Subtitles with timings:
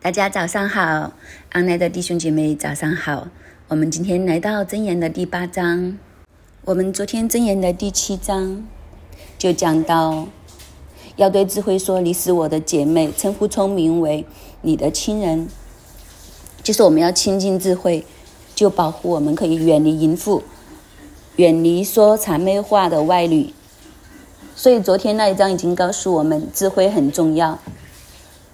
[0.00, 1.12] 大家早上好，
[1.50, 3.26] 安来的弟兄姐妹早上好。
[3.66, 5.98] 我们今天来到真言的第八章。
[6.64, 8.64] 我们昨天真言的第七章
[9.36, 10.28] 就讲到，
[11.16, 14.24] 要对智慧说：“你是我的姐妹。”称呼聪明为
[14.62, 15.48] 你的亲人，
[16.62, 18.06] 就是我们要亲近智慧，
[18.54, 20.44] 就保护我们可以远离淫妇，
[21.36, 23.52] 远离说谄媚话的外女。
[24.54, 27.58] 所以昨天那一章已经告诉我们，智慧很重要。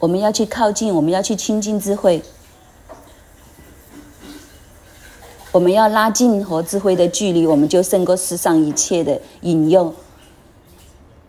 [0.04, 2.22] 我们要去靠近，我们要去亲近智慧，
[5.50, 9.94] 我们要拉近和智慧的距离，我们就胜过世上一切的引诱。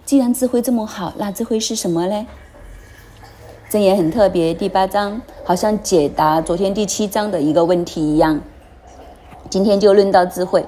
[0.04, 2.28] 既然智慧这么好，那智慧是什么呢？
[3.70, 8.42] 真言很特别，第八章好像解答昨天第七章的一个问题一样。
[9.50, 10.66] 今天就论到智慧，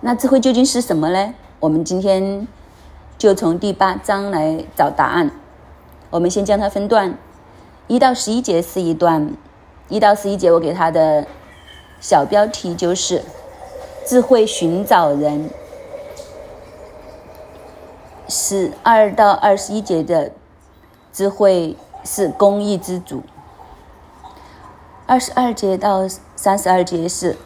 [0.00, 1.34] 那智慧究竟是什么呢？
[1.60, 2.48] 我们今天
[3.18, 5.30] 就从第八章来找答案。
[6.14, 7.18] 我们先将它分段，
[7.88, 9.32] 一到十一节是一段，
[9.88, 11.26] 一到十一节我给它的
[12.00, 13.24] 小标题就是
[14.06, 15.50] “智慧寻找人”。
[18.30, 20.30] 十二到二十一节的
[21.12, 23.24] 智慧是公益之主，
[25.08, 26.06] 二十二节到
[26.36, 27.36] 三十二节是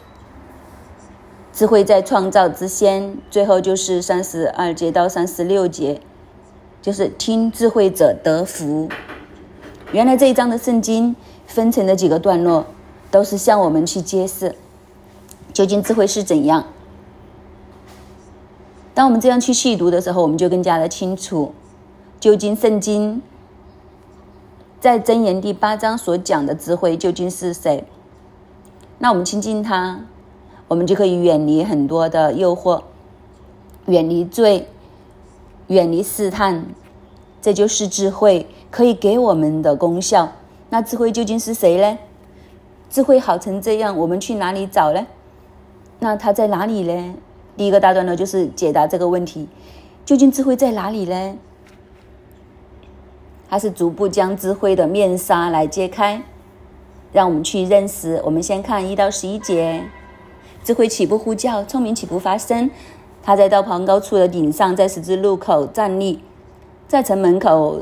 [1.51, 6.01] 智慧在创造之先，最后就是三十二节到三十六节。
[6.81, 8.89] 就是听智慧者得福。
[9.91, 11.15] 原来这一章的圣经
[11.47, 12.65] 分成的几个段落，
[13.09, 14.55] 都是向我们去揭示
[15.51, 16.65] 究竟智慧是怎样。
[18.93, 21.53] 当我们这样去细读的时候，我们就更加的清楚，
[22.19, 23.21] 究竟圣经
[24.79, 27.83] 在箴言第八章所讲的智慧究竟是谁。
[28.99, 30.01] 那我们亲近他，
[30.67, 32.81] 我们就可以远离很多的诱惑，
[33.85, 34.67] 远离罪。
[35.69, 36.65] 远离试探，
[37.41, 40.31] 这就是智慧可以给我们的功效。
[40.69, 41.97] 那智慧究竟是谁呢？
[42.89, 45.05] 智慧好成这样，我们去哪里找呢？
[45.99, 47.15] 那它在哪里呢？
[47.55, 49.47] 第一个大段落就是解答这个问题：
[50.05, 51.35] 究竟智慧在哪里呢？
[53.47, 56.21] 它是逐步将智慧的面纱来揭开，
[57.11, 58.21] 让我们去认识。
[58.23, 59.83] 我们先看一到十一节：
[60.63, 61.63] 智慧岂不呼叫？
[61.63, 62.69] 聪明岂不发声？
[63.29, 66.19] 他在道旁高处的顶上，在十字路口站立，
[66.87, 67.81] 在城门口，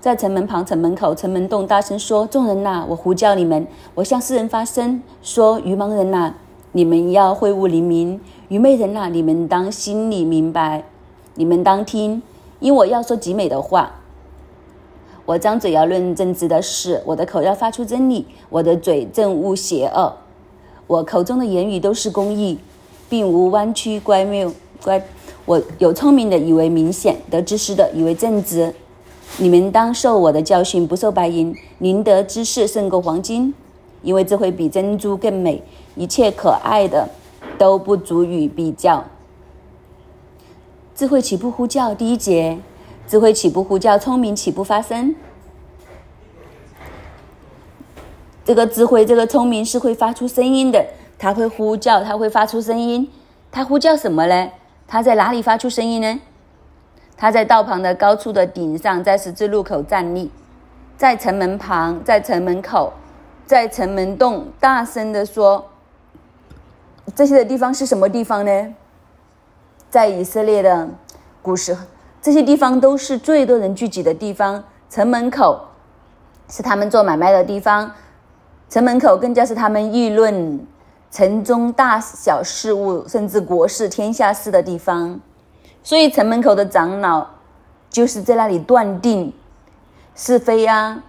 [0.00, 6.32] 在城门旁、城门口、城门洞大声说：“众人呐，我呼叫你们，我向世人发声，说：愚盲人呐，
[6.72, 8.18] 你们要会悟黎明；
[8.48, 10.84] 愚昧人呐，你们当心里明白，
[11.34, 12.22] 你们当听，
[12.60, 13.96] 因我要说极美的话。
[15.26, 20.14] 我张嘴要论正直的事，我的口要发出真理，我的嘴正悟邪恶，
[20.86, 22.58] 我口中的言语都是公义，
[23.10, 24.50] 并无弯曲乖谬。”
[24.82, 25.02] 乖，
[25.44, 28.74] 我有聪明的以为明显，得知识的以为正直。
[29.38, 31.54] 你们当受我的教训，不受白银。
[31.78, 33.54] 宁得知识胜过黄金，
[34.02, 35.62] 因为这会比珍珠更美。
[35.94, 37.08] 一切可爱的
[37.58, 39.04] 都不足以比较。
[40.94, 41.94] 智慧岂不呼叫？
[41.94, 42.58] 第一节，
[43.06, 43.98] 智慧岂不呼叫？
[43.98, 45.14] 聪明岂不发声？
[48.44, 50.84] 这个智慧，这个聪明是会发出声音的，
[51.18, 53.08] 它会呼叫，它会发出声音。
[53.52, 54.50] 它呼叫什么呢？
[54.90, 56.20] 他在哪里发出声音呢？
[57.16, 60.32] 他在道旁的高处的顶上，在十字路口站立，
[60.96, 62.92] 在城门旁，在城门口，
[63.46, 65.64] 在城门洞，大声的说
[67.14, 68.74] ：“这些的地方是什么地方呢？
[69.88, 70.88] 在以色列的
[71.40, 71.76] 古时，
[72.20, 74.64] 这些地方都是最多人聚集的地方。
[74.88, 75.68] 城门口
[76.48, 77.92] 是他们做买卖的地方，
[78.68, 80.66] 城门口更加是他们议论。”
[81.10, 85.20] 城中大小事务，甚至国事天下事的地方，
[85.82, 87.26] 所以城门口的长老
[87.90, 89.32] 就是在那里断定
[90.14, 91.02] 是非呀。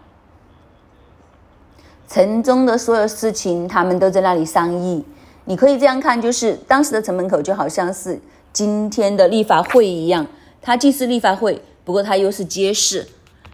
[2.07, 5.05] 城中的所有事情，他们都在那里商议。
[5.45, 8.19] 你可以这样看，就是当时的城门口就好像是
[8.51, 10.25] 今天的立法会一样，
[10.61, 13.07] 它既是立法会，不过它又是街市，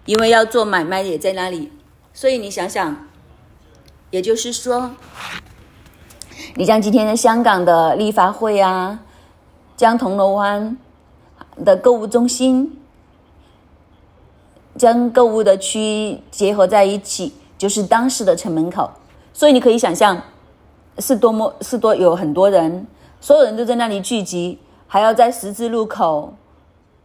[0.05, 1.71] 因为要做买卖也在那里。
[2.13, 3.05] 所以你想想，
[4.11, 4.91] 也就是说。
[6.55, 8.99] 你像今天的香港的立法会啊，
[9.75, 10.77] 将铜锣湾
[11.63, 12.79] 的购物中心，
[14.75, 18.89] 将购物的区结合在一起，就是当时的城门口。
[19.33, 20.21] 所以你可以想象，
[20.99, 22.87] 是多么是多有很多人，
[23.21, 26.33] 所有人都在那里聚集，还要在十字路口，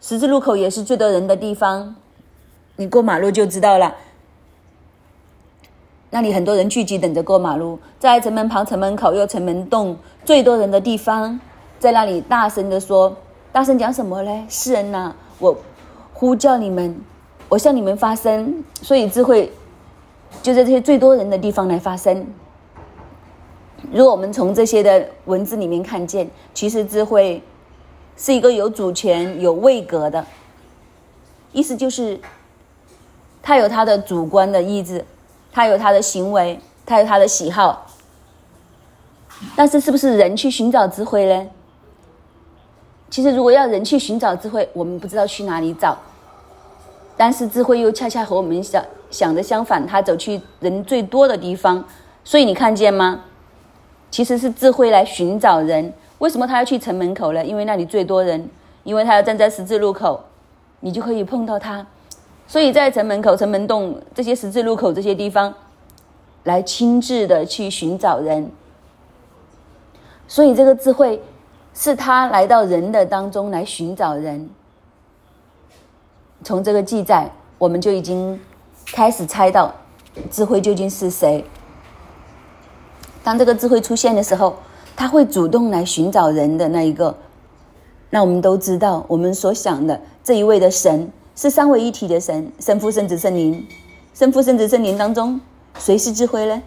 [0.00, 1.94] 十字路口也是最多人的地方，
[2.76, 3.94] 你过马路就知道了。
[6.14, 11.41] 那里很多人聚集，等着过马路，在城门旁、城门口又城门洞最多人的地方，
[11.79, 13.17] 在那里大声的说
[13.50, 14.44] ：“大声讲什么嘞？
[14.47, 15.56] 世人呐，我
[16.12, 17.00] 呼叫你们，
[17.49, 18.62] 我向你们发声。
[18.82, 19.50] 所以智慧
[20.43, 22.26] 就在这些最多人的地方来发声。
[23.91, 27.43] 如果我们从这些的文字里面看见，其实智慧
[28.19, 30.26] 是一个有主权、有位格的，
[31.53, 32.20] 意思就是
[33.43, 35.03] 他有他的主观的意志，
[35.52, 37.87] 他有他的行为，他有他的喜好。
[39.54, 41.46] 但是，是不是人去寻找智慧呢？
[43.10, 45.99] 其实，如果要人去寻找智慧，我们不知道去哪里找。
[47.16, 51.84] 但是，智慧又恰恰和我们想想的相反，他走去人最多的地方。
[52.25, 53.25] 所以，你看见吗？
[54.10, 55.93] 其实是智慧来寻找人。
[56.19, 57.44] 为什么他要去城门口呢？
[57.44, 58.48] 因为那里最多人，
[58.84, 60.22] 因为他要站在十字路口，
[60.81, 61.84] 你就可以碰到他。
[62.52, 65.54] 所以在城门口、城门洞这些十字路口这些地方，
[66.44, 68.50] 来亲自的去寻找人。
[70.28, 71.22] 所以，这个智慧
[71.72, 74.50] 是他来到人的当中来寻找人。
[76.44, 78.38] 从这个记载，我们就已经
[78.84, 79.75] 开始猜到
[80.31, 81.43] 智慧究竟是谁。
[83.25, 84.56] 当这个智慧出现的时候，
[84.94, 87.16] 他会主动来寻找人的那一个。
[88.10, 91.10] 那我们都知道，我们所想的这一位的神
[91.43, 93.67] 是三位一体的神，神父、圣子、圣灵。
[94.15, 95.41] 神父、圣子、圣灵当中，
[95.77, 96.62] 谁是智慧呢？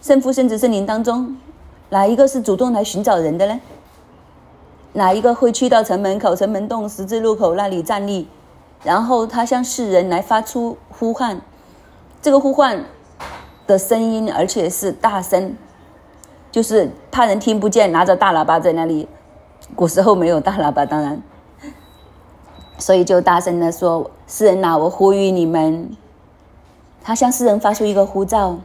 [0.00, 1.36] 神父、圣子、圣灵当中，
[1.88, 3.60] 哪一个是主动来寻找人的呢？
[4.92, 8.28] 哪一个会去到城门口、城门洞、十字路口那里站立，
[8.84, 11.40] 然后他向世人来发出呼唤？
[12.22, 12.84] 这个呼唤
[13.66, 15.56] 的声音，而且是大声，
[16.52, 19.08] 就是怕人听不见，拿着大喇叭在那里。
[19.74, 21.20] 古时候没有大喇叭，当然，
[22.78, 25.96] 所以就大声的说：“世人呐，我呼吁你们。”
[27.02, 28.58] 他向世人发出一个呼召。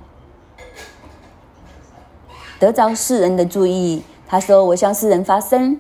[2.60, 5.80] 得着世人的注意，他说：“我向世人发声。”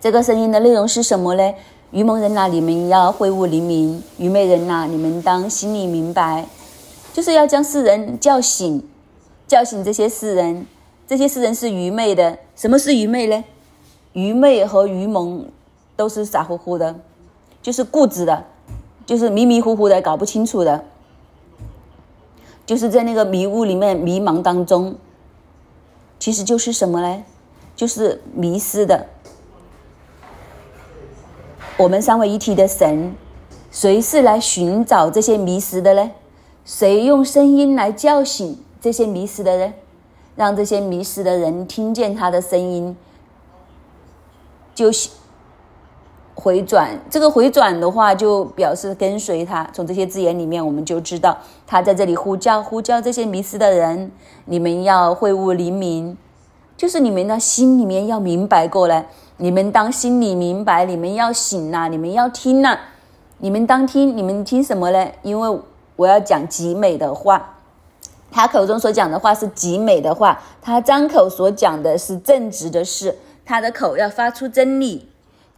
[0.00, 1.54] 这个声音的内容是什么呢？
[1.90, 6.46] 愚蒙人呐，你们要会悟黎明；愚昧人呐，你们当心里明白，
[7.12, 8.88] 就是要将世人叫醒，
[9.46, 10.66] 叫醒这些世人。
[11.06, 12.38] 这些世人是愚昧的。
[12.54, 13.44] 什么是愚昧呢？
[14.12, 15.44] 愚昧和愚蒙
[16.00, 16.98] 都是傻乎乎的，
[17.60, 18.46] 就是固执的，
[19.04, 20.82] 就是迷迷糊糊的，搞不清楚的，
[22.64, 24.96] 就是在那个迷雾里面迷茫当中。
[26.18, 27.22] 其实就是什么呢？
[27.76, 29.08] 就是迷失的。
[31.76, 33.14] 我们三位一体的神，
[33.70, 36.12] 谁是来寻找这些迷失的呢？
[36.64, 39.74] 谁用声音来叫醒这些迷失的人，
[40.34, 42.96] 让这些迷失的人听见他的声音，
[44.74, 44.90] 就
[46.40, 46.98] 回转。
[47.10, 49.68] 这个回转的话，就表示跟随他。
[49.72, 54.10] 从这些字眼里面，我们就知道他在这里呼叫，呼叫这些迷失的人。
[54.46, 56.16] 你们要会悟黎明，
[56.76, 59.06] 就是你们的心里面要明白过来。
[59.36, 62.78] 你们当心里明白，你们要醒呐，你们要听呐。
[63.38, 65.08] 你们当听，你们听什么呢？
[65.22, 65.60] 因为
[65.96, 67.56] 我要讲极美的话，
[68.30, 75.08] 他口中所讲的话是极美的话，他张口所讲的是正直的事，他的口要发出真理，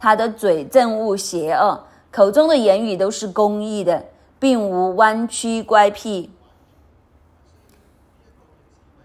[0.03, 4.03] 他的嘴正恶邪恶，口中的言语都是公义的，
[4.37, 6.29] 并无弯曲乖僻。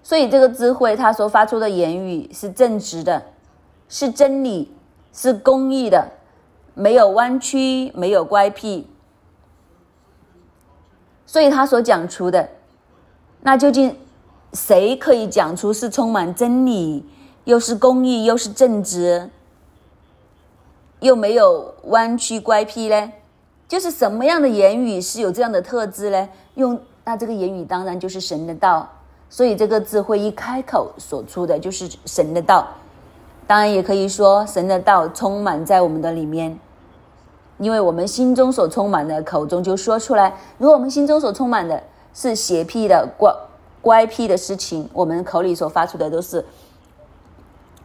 [0.03, 3.27] 所以，这个智慧，他所发出的言语是正直的，
[3.89, 4.75] 是真理，
[5.13, 6.11] 是公义的，
[6.75, 8.91] 没有弯曲，没有乖僻。
[11.27, 12.49] 所以，他所讲出的，
[13.43, 13.97] 那究竟
[14.53, 17.07] 谁可以讲出是充满真理，
[17.45, 19.31] 又是公义，又是正直，
[21.01, 23.13] 又没有弯曲乖僻呢？
[23.67, 26.29] 就是什么样的言语是有这样的特质呢？
[26.55, 28.89] 用那这个言语当然就是神的道。
[29.31, 32.67] 所以，这个智慧一开口所出的就是神的道，
[33.47, 36.59] 当然也可以说神的道充满在我们的里面，
[37.59, 40.35] 因为我们心中所充满的，口中就说出来。
[40.57, 41.83] 如果我们心中所充满的
[42.15, 43.35] 是邪僻的乖
[43.83, 46.43] 乖僻的事情，我们口里所发出的都是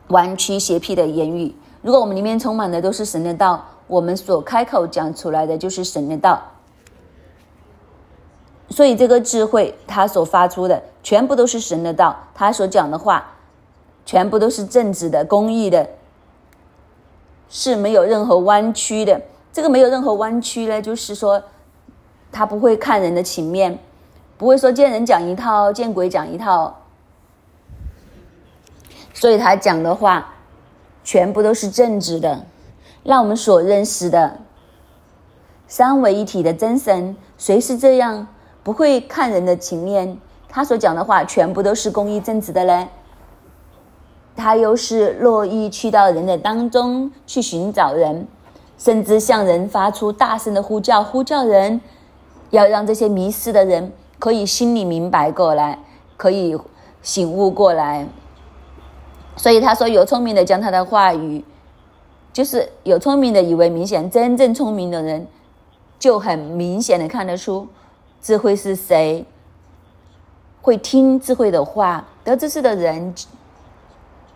[0.07, 1.53] 弯曲邪僻的言语。
[1.83, 6.41] 如果我们里面充满的都是神的道，我们所开口讲出来的就是神的道。
[8.69, 13.35] 所以，这个智慧他所发出的全部都是神的道，他所讲的话
[14.05, 15.87] 全部都是正直的、公义的，
[17.49, 19.21] 是没有任何弯曲的。
[19.51, 21.43] 这个没有任何弯曲呢，就是说
[22.31, 23.77] 他不会看人的情面，
[24.37, 26.79] 不会说见人讲一套，见鬼讲一套。
[29.13, 30.33] 所以他讲的话
[31.03, 32.45] 全部都是正直的，
[33.03, 34.39] 让我们所认识的
[35.67, 38.27] 三位一体的真神，谁是这样？
[38.63, 40.17] 不会看人的情面，
[40.47, 42.87] 他所讲的话全部都是公义正直的嘞。
[44.35, 48.25] 他又是乐意去到人的当中去寻找人，
[48.77, 51.81] 甚至向人发出大声的呼叫，呼叫人
[52.51, 55.79] 要让这些迷失的人可以心里明白过来，
[56.15, 56.57] 可以
[57.01, 58.07] 醒悟过来。
[59.35, 61.43] 所以他说：“有聪明的将他的话语，
[62.31, 65.27] 就是有聪明的以为明显，真正聪明的人
[65.97, 67.67] 就很明显的看得出
[68.21, 69.25] 智慧是谁，
[70.61, 72.05] 会听智慧的话。
[72.23, 73.13] 得知识的人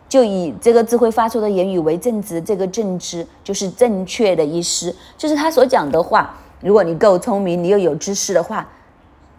[0.10, 6.36] 就以这个智慧发出的言语为正直，这个正直就是正确的意思，就是他所讲的话。
[6.60, 8.68] 如果你够聪明，你又有知识的话，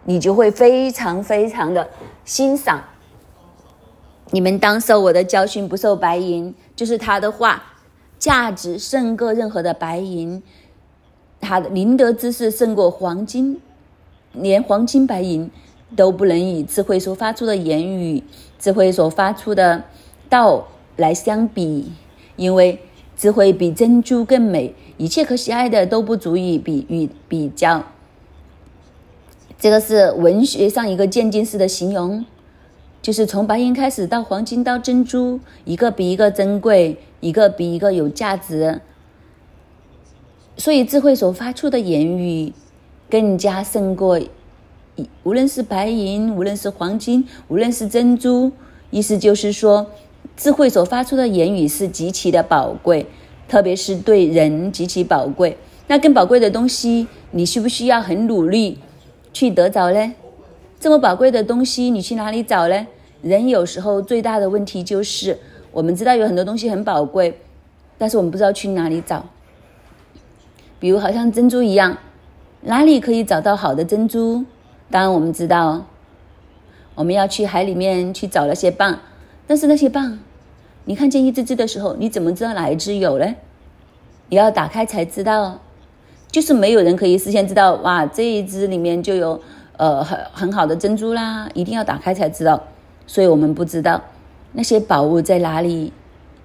[0.04, 1.86] 你就会非常非常的
[2.24, 2.80] 欣赏。”
[4.30, 7.62] 你们当受我的教训，不受白银，就是他的话，
[8.18, 10.42] 价值胜过任何的白银。
[11.40, 13.60] 他的灵德之事胜过黄金，
[14.32, 15.50] 连黄金白银
[15.96, 18.22] 都不能与智慧所发出的言语、
[18.58, 19.84] 智慧所发出的
[20.28, 20.66] 道
[20.96, 21.92] 来相比，
[22.36, 22.80] 因为
[23.16, 27.84] 智慧比珍珠更美，一切可喜爱的都不足以比与比较。
[29.58, 32.26] 这个是文学上一个渐进式的形容。
[33.08, 38.82] 就是从白银开始到黄金到珍珠，一个比一个珍贵，一个比一个有价值。
[40.58, 42.52] 所以智慧所发出的言语，
[43.08, 44.20] 更加胜过，
[45.22, 48.52] 无论是白银，无论是黄金，无论是珍珠。
[48.90, 49.86] 意思就是说，
[50.36, 53.06] 智慧所发出的言语是极其的宝贵，
[53.48, 55.56] 特别是对人极其宝贵。
[55.86, 58.78] 那更宝贵的东西，你需不需要很努力
[59.32, 60.12] 去得着呢？
[60.78, 62.86] 这么宝贵的东西，你去哪里找呢？
[63.20, 65.38] 人有时候最大的问题就是，
[65.72, 67.40] 我们知道有很多东西很宝贵，
[67.98, 69.24] 但是我们不知道去哪里找。
[70.78, 71.98] 比如，好像珍珠一样，
[72.62, 74.44] 哪里可以找到好的珍珠？
[74.90, 75.84] 当然，我们知道，
[76.94, 78.96] 我们要去海里面去找那些蚌，
[79.46, 80.18] 但是那些蚌，
[80.84, 83.34] 你看见一只只的时候，你怎么知道哪一只有呢？
[84.28, 85.58] 你要打开才知道，
[86.30, 89.40] 就是没有人可以事先知道，哇，这一只里面就有。
[89.78, 92.60] 呃，很很好的珍珠啦，一定要打开才知道，
[93.08, 94.04] 所以我们不知道
[94.52, 95.92] 那些宝物在哪里，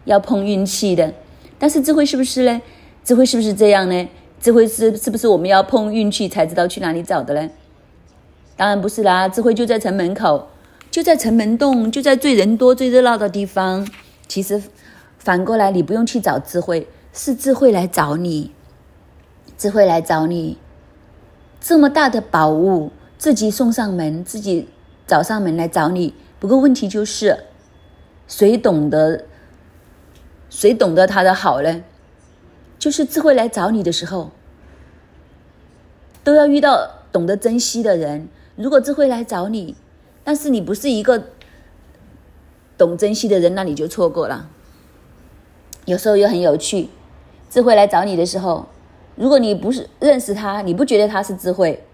[0.06, 1.14] 要碰运气的。
[1.60, 2.62] 但是智慧是不是呢？
[3.04, 4.10] 智慧是不是这样呢？
[4.40, 7.50] 智慧是是不是我们要碰运气才知道去哪里找的呢？
[8.56, 10.48] 当然不是啦，智慧就在城门口，
[10.90, 13.88] 就在城门洞，就在最人多最热闹的地方。
[14.28, 14.62] 其实
[15.20, 18.52] 反过来，你不用去找智慧，是智慧来找你，
[19.58, 20.58] 智慧来找你，
[21.60, 22.92] 这么大的宝物。
[23.18, 24.68] 自己送上门，自己
[25.08, 26.14] 找上门来找你。
[26.44, 27.46] 不过问题就是，
[28.28, 29.24] 谁懂得？
[30.50, 31.86] 谁懂得他的好呢？
[32.78, 34.32] 就是智慧来找你的时候，
[36.22, 38.28] 都要遇到懂得珍惜的人。
[38.58, 39.78] 如果智慧来找你，
[40.26, 41.30] 但是你不是一个
[42.78, 44.50] 懂珍惜的人，那你就错过了。
[45.86, 46.90] 有时候又很有趣，
[47.50, 48.68] 智慧来找你的时候，
[49.16, 51.86] 如果你不是认识他，你不觉得他是智慧。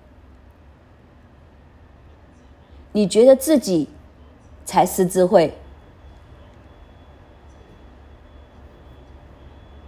[2.94, 3.88] 你觉得自己
[4.70, 5.52] 才是智慧，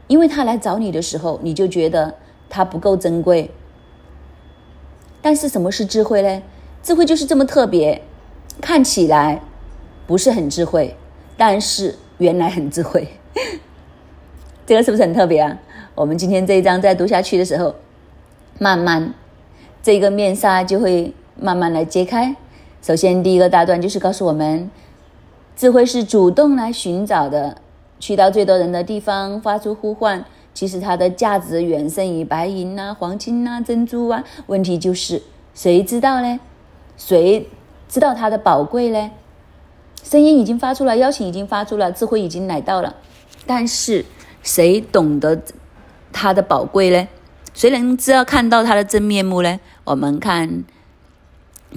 [0.08, 2.16] 因为他来找你的时候，你就觉得
[2.50, 3.52] 他不够珍贵。
[5.22, 6.42] 但是什么是智慧呢？
[6.82, 8.02] 智慧就是这么特别，
[8.60, 9.40] 看起来
[10.08, 10.96] 不是很智慧，
[11.38, 13.08] 但是原来很智慧。
[14.66, 15.60] 这个是不是很特别啊？
[15.94, 17.76] 我们今天这一章在读下去的时候，
[18.58, 19.14] 慢慢
[19.84, 22.36] 这个面纱就会慢慢来揭开。
[22.82, 24.68] 首先，第一个大段就是告诉我们，
[25.56, 27.58] 智慧是主动来寻找的，
[28.00, 30.26] 去到最多人的地方发出呼唤。
[30.54, 34.24] 其实它的价值远胜于白银啊、黄金啊、珍珠啊。
[34.48, 35.22] 问题就是，
[35.54, 36.40] 谁知道呢？
[36.98, 37.48] 谁
[37.88, 39.12] 知道它的宝贵呢？
[40.02, 42.96] 声音已经发出了，邀请已经发出了，智慧已经来到了，
[43.46, 44.04] 但是
[44.42, 45.40] 谁懂得
[46.12, 47.08] 它的宝贵呢？
[47.54, 49.60] 谁能知道看到它的真面目呢？
[49.84, 50.64] 我们看。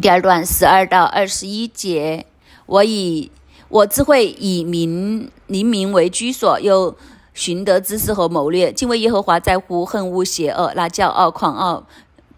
[0.00, 2.26] 第二段十二到二十一节，
[2.66, 3.30] 我以
[3.68, 6.96] 我自会以民黎民为居所，又
[7.32, 11.86] 寻得知识和谋略，敬畏耶和华在乎恨恶邪恶，那骄傲狂傲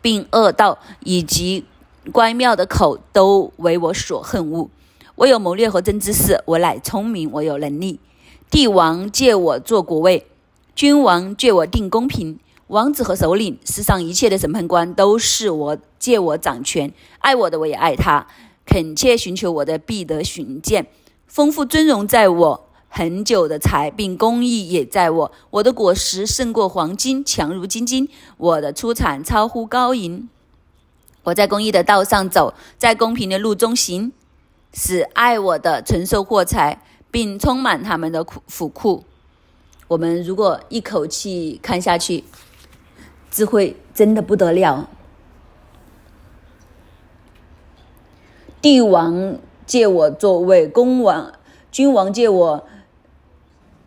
[0.02, 1.64] 并恶道以及
[2.12, 4.68] 乖妙的口都为我所恨恶。
[5.14, 7.98] 我有谋略和真知识，我乃聪明，我有能力。
[8.50, 10.26] 帝王借我做国位，
[10.74, 12.38] 君王借我定公平。
[12.68, 18.26] 王子和首领，世上一切的审判官都是我借我掌权，爱我的我也爱他，
[18.66, 20.88] 恳切寻求我的必得寻见。
[21.28, 25.32] 丰富尊荣在我，很久的财并公益也在我。
[25.50, 28.08] 我的果实胜过黄金，强如金金。
[28.36, 30.28] 我的出产超乎高银。
[31.22, 34.10] 我在公益的道上走，在公平的路中行，
[34.74, 36.82] 使爱我的承受货财，
[37.12, 39.04] 并充满他们的库府库。
[39.86, 42.24] 我们如果一口气看下去。
[43.36, 44.88] 智慧真的不得了，
[48.62, 51.30] 帝王借我作位，公王、
[51.70, 52.64] 君王借我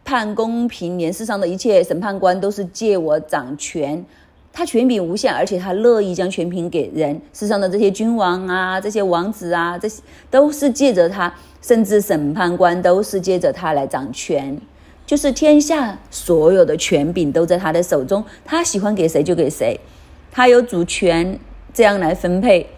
[0.06, 4.06] 判公平，连世上的一切审判官都是借我掌权。
[4.54, 7.20] 他权柄无限，而且他乐意将权柄给人。
[7.34, 14.62] 世上的这些君王啊，这些王子啊，这些都是借着他，甚至审判官都是借着他来掌权。
[15.10, 19.80] 就是天下所有的权柄都在他的手中，他喜欢给谁就给谁，
[20.32, 21.40] 他有主权
[21.74, 22.70] 这样来分配。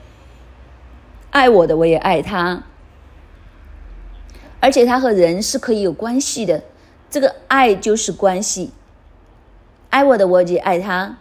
[1.32, 2.64] 爱我的我也爱他，
[4.62, 6.64] 而且他和人是可以有关系的，
[7.10, 8.72] 这个爱就是关系。
[9.90, 11.18] 爱我的我也爱他，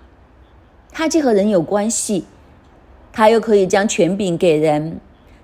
[0.93, 2.27] 他既和人有关系，
[3.13, 5.01] 他又可以将权柄给人，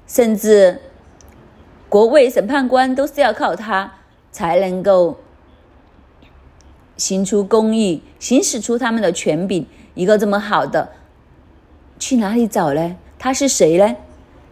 [0.07, 0.81] 甚至
[1.89, 3.95] 国位审判官都是要靠他
[4.31, 5.19] 才能够。
[6.97, 9.67] 行出公义，行使出他们的权柄。
[9.95, 10.93] 一个这么好的，
[11.99, 12.97] 去哪里找呢？
[13.19, 13.97] 他是谁呢？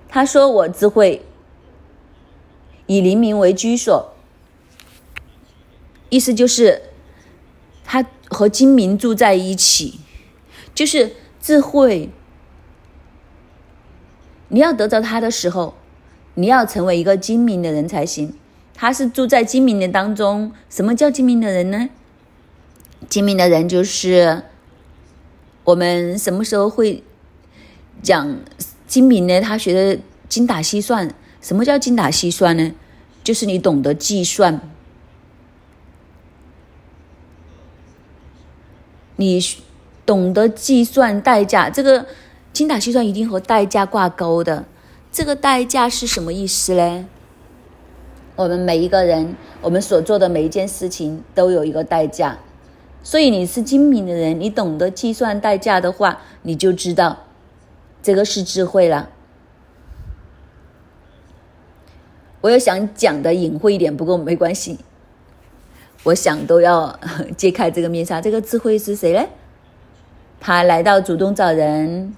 [0.09, 1.23] 他说：“我只会
[2.87, 4.15] 以黎明为居所。”
[6.09, 6.83] 意思就是
[7.85, 10.01] 他和精明住在一起，
[10.75, 12.11] 就是智慧。
[14.49, 15.75] 你要得着他的时候，
[16.35, 18.35] 你要成为一个精明的人才行。
[18.73, 20.53] 他是住在精明的当中。
[20.71, 21.89] 什么叫精明的人呢？
[23.09, 24.43] 精明的人就是
[25.65, 27.03] 我们什么时候会
[28.03, 28.37] 讲
[28.87, 29.41] 精明呢？
[29.41, 31.15] 他学的精打细算。
[31.41, 32.73] 什么叫精打细算呢？
[33.23, 34.61] 就是你懂得计算，
[39.17, 39.41] 你
[40.07, 41.69] 懂得计算代价。
[41.69, 42.07] 这个
[42.53, 44.65] 精打细算一定和代价挂钩的。
[45.13, 47.07] 这个代价是什么意思呢？
[48.37, 52.39] 我们每一个人，我们所做的每一件事情都有一个代价。
[53.05, 57.19] 所以你是精明的人，你懂得计算代价的话，你就知道
[58.03, 59.11] 这个是智慧了。
[62.41, 64.79] 我又想讲的隐晦一点，不过没关系。
[66.03, 66.99] 我想都要
[67.37, 68.21] 揭开这个面纱。
[68.21, 69.27] 这个智慧是谁呢？
[70.41, 72.15] 他来到主动找人，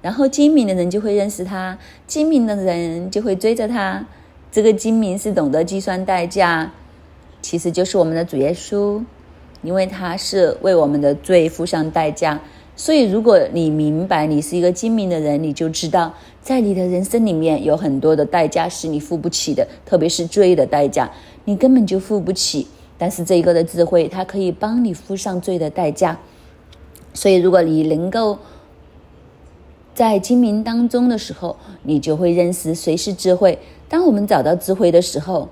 [0.00, 4.06] 然后精明的人就会认识他，精明的人就会追着他。
[4.52, 6.72] 这个精明是懂得计算代价，
[7.42, 9.02] 其实就是我们的主耶稣。
[9.62, 12.40] 因为他是为我们的罪付上代价，
[12.74, 21.10] 所以如果你明白你是一个精明的人，你就知道在你的人生里面有很多的代价是你付不起的，特别是罪的代价，
[21.44, 22.66] 你根本就付不起。
[22.96, 26.18] 但是这一个的智慧，它可以帮你付上罪的代价。
[27.14, 28.38] 所以如果你能够
[29.94, 33.58] 在精明当中的时候，你就会认识谁是智慧。
[33.88, 35.48] 当我们找到智慧的时候，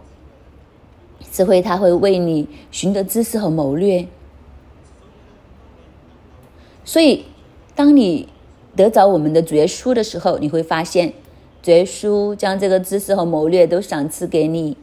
[1.31, 4.07] 智慧，他会为你寻得知识和谋略。
[6.85, 7.27] 所以，
[7.75, 8.29] 当你
[8.75, 11.13] 得着我们的主耶稣的时候，你会发现，
[11.63, 14.77] 主耶稣将这个知识和谋略都赏赐给你。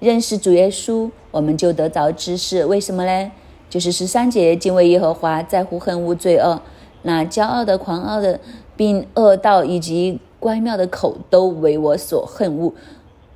[0.00, 2.64] 认识主耶稣，我们就得着知识。
[2.66, 3.30] 为什么呢？
[3.70, 6.60] 就是十三节敬畏耶和华，在乎恨恶罪恶。
[7.02, 8.40] 那骄傲的、狂傲的，
[8.76, 12.72] 并恶道以及乖妙的口，都为我所恨恶。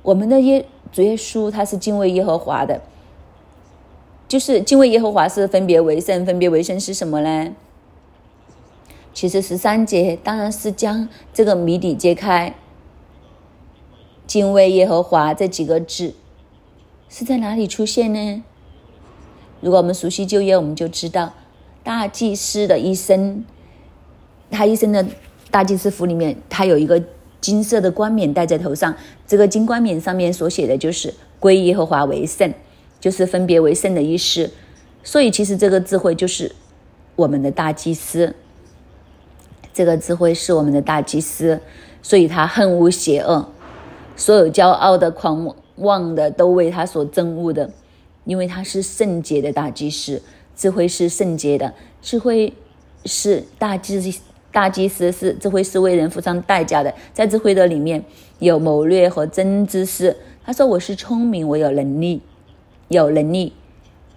[0.03, 0.65] 我们的耶。
[0.91, 2.81] 主耶稣他是敬畏耶和华的，
[4.27, 7.55] 就是敬畏耶和华是分别为圣，分别为圣是什么呢？
[9.13, 12.55] 其实十三节当然是将这个谜底揭开。
[14.25, 16.13] 敬畏耶和华这几个字
[17.07, 18.43] 是在哪里出现呢？
[19.61, 21.33] 如果我们熟悉旧约，我们就知道
[21.83, 23.45] 大祭司的一生，
[24.49, 25.05] 他一生的
[25.51, 27.03] 大祭司服里面，他有一个。
[27.41, 32.53] 金色的冠冕戴在头上，这个金冠冕上面所写的就是“归耶和华为圣”，
[32.99, 34.51] 就是分别为圣的意思。
[35.03, 36.53] 所以，其实这个智慧就是
[37.15, 38.35] 我们的大祭司。
[39.73, 41.61] 这个智慧是我们的大祭司，
[42.01, 43.47] 所以他恨恶邪恶，
[44.17, 47.71] 所有骄傲的、狂妄的都为他所憎恶的，
[48.25, 50.21] 因为他是圣洁的大祭司。
[50.57, 52.53] 智慧是圣洁的，智慧
[53.05, 54.19] 是大祭。
[54.51, 56.93] 大祭司是智慧，是为人付上代价的。
[57.13, 58.03] 在智慧的里面
[58.39, 60.15] 有谋略和真知识。
[60.43, 62.21] 他说：“我是聪明，我有能力，
[62.87, 63.53] 有能力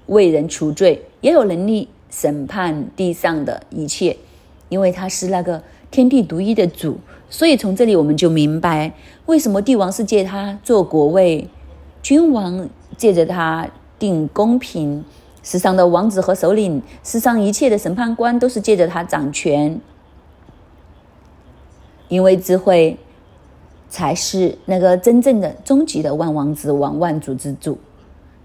[0.07, 4.17] 为人除罪，也有能力审判地上的一切，
[4.71, 6.99] 因为他是那个天地独一的主。
[7.29, 8.95] 所以从这里我们就明白，
[9.27, 11.47] 为什么帝王是借他做国位，
[12.03, 13.69] 君王借着他
[13.99, 15.05] 定公平，
[15.43, 19.79] 世上的王子和首领，世上一切的审判官都是借着他掌权。”
[22.13, 22.99] 因为智慧
[23.89, 27.79] 才是那个真正的终极的万王之王、万主之主。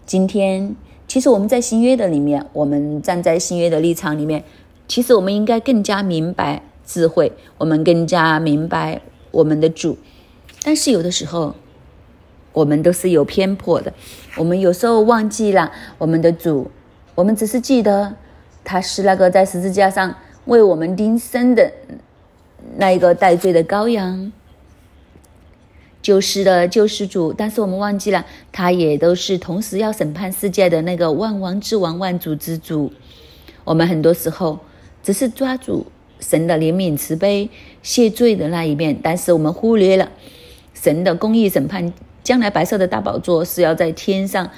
[0.05, 0.73] 今天，
[1.05, 4.41] 其实我们在新约的里面，我们站在新约的立场里面，
[4.87, 9.01] 其实我们应该更加明白智慧，我们更加明白
[9.31, 9.97] 我们的主。
[10.63, 11.53] 但是有的时候，
[12.53, 13.91] 我们都是有偏颇的，
[14.37, 16.71] 我们有时候忘记了我们的主，
[17.15, 18.15] 我们只是记得
[18.63, 21.69] 他是那个在十字架上为我们钉身的
[22.77, 24.31] 那一个带罪的羔羊。
[26.01, 32.93] 救世的救世主，但是我们忘记了，他也都是同时要审判世界的那个万王之王、万主之主。
[33.65, 34.57] 我们很多时候
[35.03, 35.85] 只是抓住
[36.21, 37.49] 神的怜悯、慈悲、
[37.83, 40.09] 谢罪的那一面，但是我们忽略了
[40.73, 41.91] 神的公义审判。
[42.23, 44.49] 将来白色的大宝座是要在天上，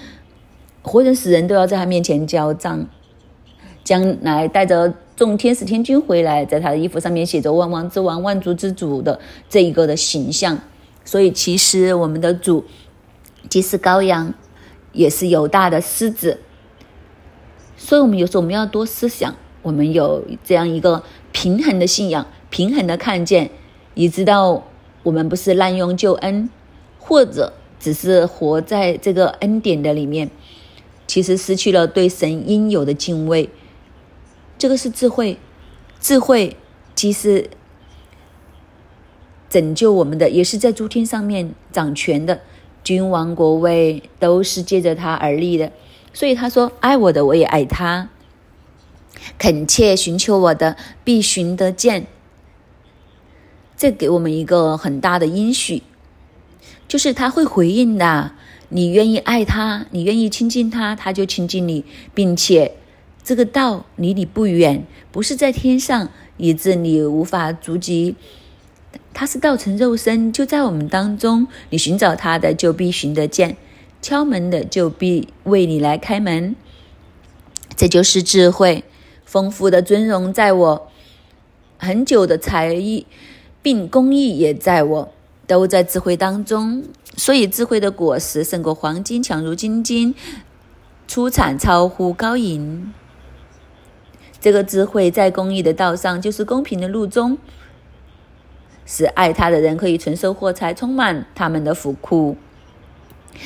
[0.83, 2.87] 活人死人都要在他面前交账。
[3.89, 10.55] 将来带着众天使天君回来，在他的衣服上面写着“万王之王、万族之主”的这一个的形象。
[11.03, 12.63] 所以，其实我们的主
[13.49, 14.31] 既是羔羊，
[14.93, 16.39] 也是有大的狮子。
[17.75, 23.49] 所以，我们有时候我们要多思想，我们有这样一个平衡的信仰，平衡的看见，
[23.95, 24.63] 以知道
[25.01, 26.47] 我们不是滥用救恩，
[26.99, 30.29] 或者只是活在这个恩典的里面，
[31.07, 33.49] 其实失去了对神应有的敬畏。
[34.59, 35.39] 这个是智慧，
[35.99, 36.55] 智慧
[36.93, 37.49] 即是。
[39.49, 42.39] 拯救我们的也是在诸天上面掌权的
[42.83, 45.71] 君王国位，都是借着他而立的。
[46.13, 48.09] 所以他说：“爱我的，我也爱他；
[49.39, 52.05] 恳切寻求我的，必寻得见。”
[53.75, 55.81] 这给我们一个很大的应许，
[56.87, 58.33] 就是他会回应的。
[58.69, 62.75] 你愿意爱他，你愿意亲近他，他就亲近你，并且
[63.23, 68.15] 这个道离你不远，不是在天上，以致你无法足及。
[69.13, 71.47] 他是道成肉身，就在我们当中。
[71.69, 73.55] 你寻找他的，就必寻得见；
[74.01, 76.55] 敲门的，就必为你来开门。
[77.75, 78.83] 这就是智慧，
[79.25, 80.87] 丰富的尊荣在我，
[81.77, 83.05] 很久的才艺
[83.61, 85.13] 并工艺也在我，
[85.45, 86.83] 都在智慧当中。
[87.15, 90.15] 所以，智慧的果实胜过黄金，强如金金，
[91.07, 92.93] 出产超乎高银。
[94.39, 97.37] 这个智慧在公益的道上，就是公平的路中。
[98.85, 102.35] 使爱他的人可以承受祸财，充满他们的府库。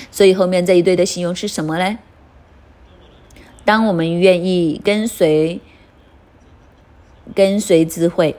[0.09, 1.99] 所以后面这一对的形容是什么呢？
[3.65, 5.59] 当我们愿意跟随
[7.35, 8.35] 跟随智慧，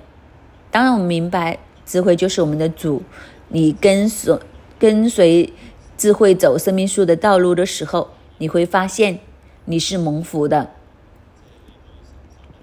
[0.70, 3.02] 当然我们明白智慧就是我们的主。
[3.48, 4.38] 你跟随
[4.78, 5.52] 跟随
[5.98, 9.18] 智慧走生命树的道路的时候，你会发现
[9.66, 10.72] 你是蒙福的，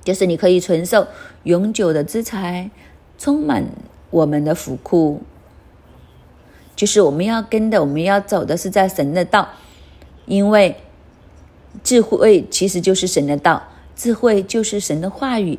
[0.04, 1.08] 就是你可以承受
[1.44, 2.70] 永久的资财，
[3.18, 3.66] 充满。
[4.12, 5.22] 我们的福库，
[6.76, 9.48] 就是我们要跟的，我们要走的是在神的道，
[10.26, 10.76] 因为
[11.82, 13.64] 智慧其实就是神的道，
[13.96, 15.58] 智慧就是神的话语。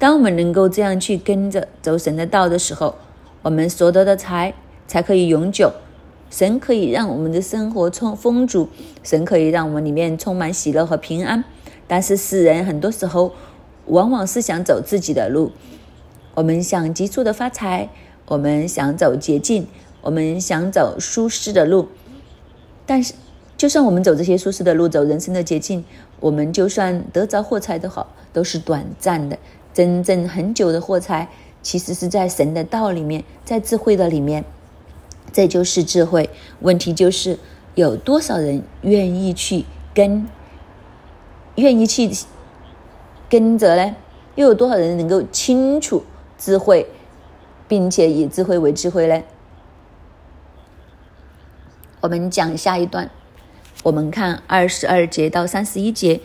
[0.00, 2.96] 当我们能够这样去跟着走神的道的时候，
[3.42, 4.52] 我们所得的财
[4.88, 5.72] 才可以永久。
[6.30, 8.68] 神可以让我们的生活充丰足，
[9.04, 11.44] 神可以让我们里面充满喜乐和平安。
[11.86, 13.32] 但是世人很多时候
[13.86, 15.52] 往往是想走自己的路。
[16.34, 17.88] 我们想急速的发财，
[18.26, 19.66] 我们想走捷径，
[20.00, 21.88] 我们想走舒适的路。
[22.86, 23.14] 但是，
[23.56, 25.84] 就算我们走这些舒适的路，走人生的捷径，
[26.20, 29.38] 我们就算得着获财都好，都是短暂的。
[29.72, 31.28] 真正很久的获财，
[31.62, 34.44] 其实是在神的道里面，在智慧的里面。
[35.32, 36.30] 这就是智慧。
[36.60, 37.38] 问题就是
[37.74, 40.26] 有多少人愿意去跟，
[41.56, 42.10] 愿意去
[43.28, 43.96] 跟着呢？
[44.34, 46.04] 又有多少人能够清楚？
[46.36, 46.86] 智慧，
[47.68, 49.22] 并且以智慧为智慧呢？
[52.00, 53.08] 我们讲下一段，
[53.82, 56.20] 我们看二十二节到三十一节，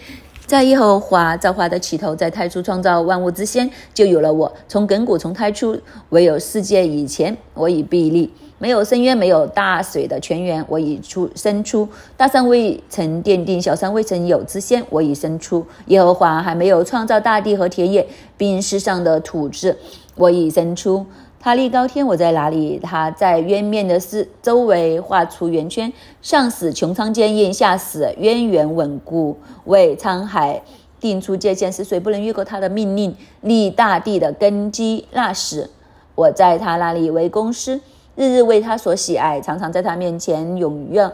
[0.50, 4.52] 在耶和华造化的起头，在太初创造万物之先，就有了我。
[4.68, 8.34] 从亘古，从太初，唯有世界以前，我已屹立。
[8.58, 15.64] 没有深渊，没有大水的泉源，我已出生出；大山未曾奠定，小山未曾有之先，我已生出。
[15.86, 19.78] 耶和华还没有创造大地和田野，并世上的土质，
[20.16, 21.06] 我已生出。
[21.39, 22.78] 他立高天，我在哪里？
[22.80, 30.62] 他在渊面的四周围画出圆圈，上使穹苍坚硬，下使渊源稳固，为沧海
[30.99, 35.06] 定出界限，使水不能越过他的命令，立大地的根基。
[35.12, 35.69] 那时，
[36.15, 37.80] 我在他那里为公师。
[38.15, 41.10] 日日为他所喜爱，常常在他面前踊跃，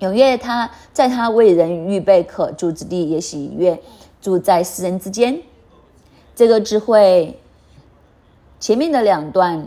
[0.00, 3.80] 踊跃他在他为人预备可住之地，也喜悦
[4.20, 5.40] 住在世人之间。
[6.36, 7.40] 这个智慧，
[8.60, 9.66] 前面的两段，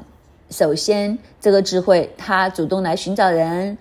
[0.49, 3.77] 首先这个智慧，他主动来寻找人，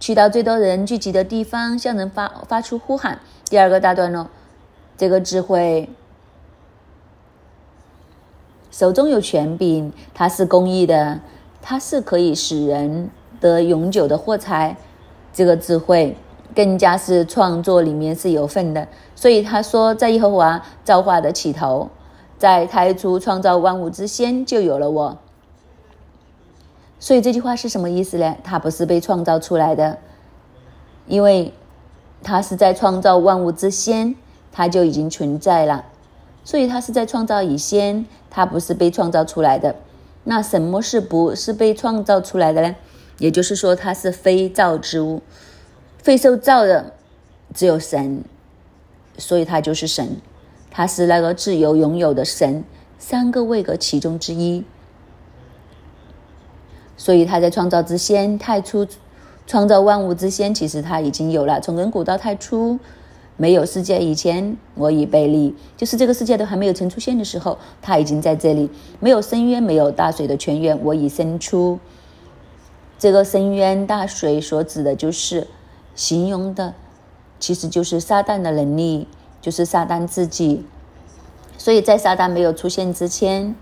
[0.00, 3.20] 去到最多人聚集的地方，向人发发出呼喊。
[3.48, 4.28] 第二个大段呢，
[4.96, 5.88] 这个智慧
[8.70, 11.20] 手中有权柄，他是公益的。
[11.68, 14.76] 它是可以使人得永久的获财。
[15.32, 16.16] 这个智慧
[16.54, 18.86] 更加是创作里面是有份的。
[19.16, 21.90] 所以他说，在耶和华造化的起头，
[22.38, 25.18] 在太初创造万物之先，就有了我。
[26.98, 28.36] 所以这句话是什么意思呢？
[28.42, 29.98] 它不是被创造出来的，
[31.06, 31.52] 因为
[32.22, 34.14] 它是在创造万物之先，
[34.50, 35.84] 它就已经存在了。
[36.44, 39.76] 所以它是在创造以先，它不是被创造出来的。
[40.24, 42.74] 那什么是不是被创造出来的呢？
[43.18, 45.22] 也就是说，它是非造之物，
[45.98, 46.92] 非受造的
[47.54, 48.24] 只有神，
[49.18, 50.16] 所以它就是神，
[50.76, 52.62] 他是那个自由拥有的神，
[52.98, 54.62] 三个位格其中之一。
[56.98, 58.86] 所以他在创造之先，太初
[59.46, 61.58] 创造万物之先，其实他已经有了。
[61.62, 62.78] 从亘古到太初，
[63.38, 68.68] 没有世界以前，我已被立，就是这个世界都还没有曾出现的时候，他已经在这里。
[69.00, 71.78] 没有深渊，没有大水的泉源，我已生出。
[72.98, 75.46] 这个深渊大水所指的就是
[75.94, 76.74] 形容的，
[77.40, 79.08] 其实就是撒旦的能力，
[79.46, 80.66] 就是撒旦自己。
[81.56, 83.54] 所以在撒旦没有出现之前，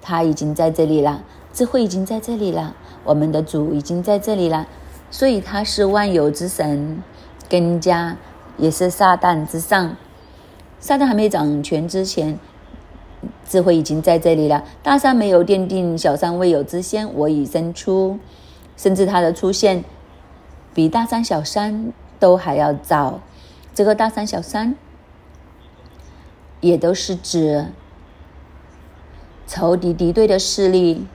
[0.00, 1.22] 他已经在这里了。
[1.52, 4.66] 智慧已经在这里了，我们的主已经在这里了，
[5.12, 7.00] 所以他是万有之神，
[7.48, 8.16] 更加
[8.58, 9.96] 也是撒旦之上。
[10.80, 12.36] 撒旦还没掌权之前，
[13.48, 14.64] 智慧已经在这里了。
[14.82, 18.18] 大山没有奠定，小山未有之先，我已生出。
[18.76, 19.84] 甚至他的出现
[20.74, 23.20] 比大山、小山都还要早。
[23.72, 24.74] 这个大山、小山
[26.62, 27.66] 也都是指
[29.46, 31.06] 仇敌敌对的势力。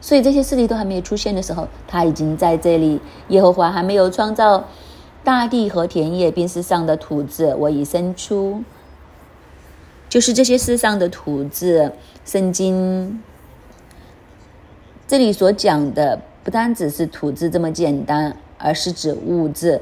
[0.00, 3.00] 所以这些势力都还没有出现的时候，他已经在这里。
[3.28, 4.64] 耶和华还没有创造
[5.22, 8.64] 大地和田野，并是上的土子，我已生出。
[10.08, 11.92] 就是这些世上的土子，
[12.24, 13.22] 圣经
[15.06, 19.80] 这里所讲的不单只是土字这么简单，而是指物质。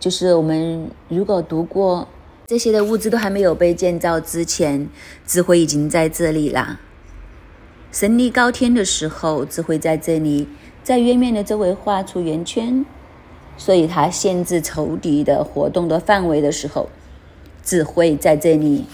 [0.00, 2.08] 就是我们如果读过
[2.48, 4.88] 这些的物质都还没有被建造之前，
[5.26, 6.80] 智慧已经在这里啦。
[7.92, 10.48] 神力高天的时候，智慧在这里，
[10.82, 12.86] 在月面的周围画出圆圈，
[13.58, 16.88] 所以它限制仇敌的活动的范围的时候，
[17.62, 18.86] 智慧在这里。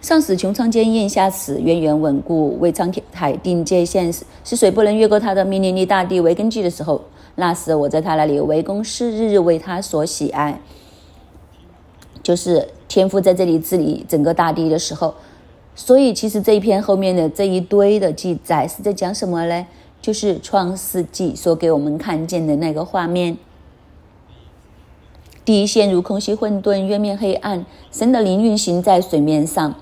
[0.00, 4.12] 上使穹苍坚硬，下使渊源稳固，为苍天海定界限，
[4.44, 10.60] 使水不能越过他的命令，立大地为根基的时候，那时我在他那里为公司，日日为他所喜爱。
[12.28, 15.14] 就是天父在这里治理整个大地的时候。
[15.74, 19.66] 所以，其实这一篇后面的这一堆的记载是在讲什么呢？
[20.02, 23.38] 就是《创世纪》所给我们看见的那个画面：
[25.42, 29.74] 地陷入空虚混沌，月面黑暗，神的灵运行在水面上。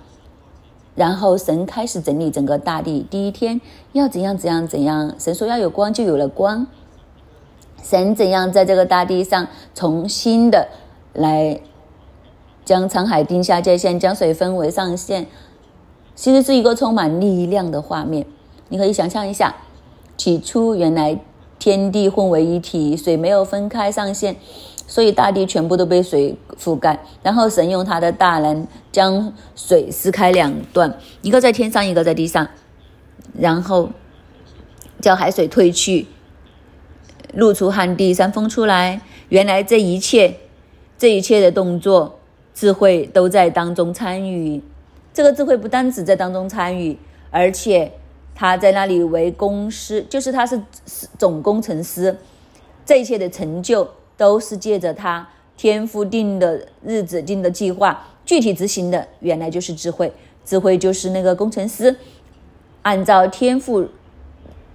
[0.95, 3.05] 然后，神开始整理整个大地。
[3.11, 3.61] 第一天
[3.93, 6.69] 要怎样怎样怎样，神说要有光，就有了光。
[7.83, 10.69] 神怎样在这个大地上重新的
[11.15, 11.61] 来
[12.67, 15.27] 将沧海定下界限，将水分为上限。
[16.17, 18.27] 其实是一个充满力量的画面，
[18.69, 19.55] 你可以想象一下，
[20.17, 21.19] 起初原来
[21.59, 24.35] 天地混为一体，水没有分开上限，
[24.87, 26.99] 所以大地全部都被水覆盖。
[27.23, 32.49] 然后神用他的大能将水撕开两段，一个在天上，一个在地上，
[33.39, 33.91] 然后
[35.01, 36.07] 叫海水退去，
[37.35, 39.03] 露出旱地，山峰出来。
[39.29, 40.37] 原来这一切，
[40.97, 42.16] 这一切的动作，
[42.57, 44.63] 智慧都在当中参与。
[45.13, 46.97] 这个智慧不单只在当中参与，
[47.31, 47.93] 而且
[48.35, 50.59] 他在那里为公司，就是他是
[51.19, 52.17] 总工程师，
[52.87, 60.11] 这一切的成就都是借着他天赋定的日子、定的计划，具体执行的，原来就是智慧。
[60.45, 61.95] 智慧就是那个工程师，
[62.83, 63.87] 按照天赋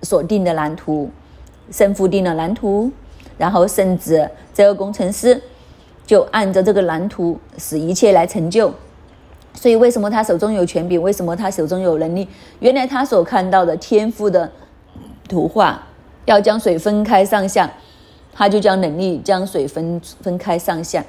[0.03, 1.09] 所定的蓝图，
[1.71, 2.91] 神父定了蓝图，
[3.39, 5.41] 然后甚至这个工程师
[6.11, 8.69] 就按照这个蓝图，使一切来成就。
[9.53, 11.01] 所以，为什么他手中有权柄？
[11.01, 12.27] 为什么他手中有能力？
[12.59, 14.51] 原来他所看到的天赋的
[15.29, 15.87] 图画，
[16.25, 17.71] 要将水分开上下，
[18.33, 21.01] 他就将能力将水分分开上下。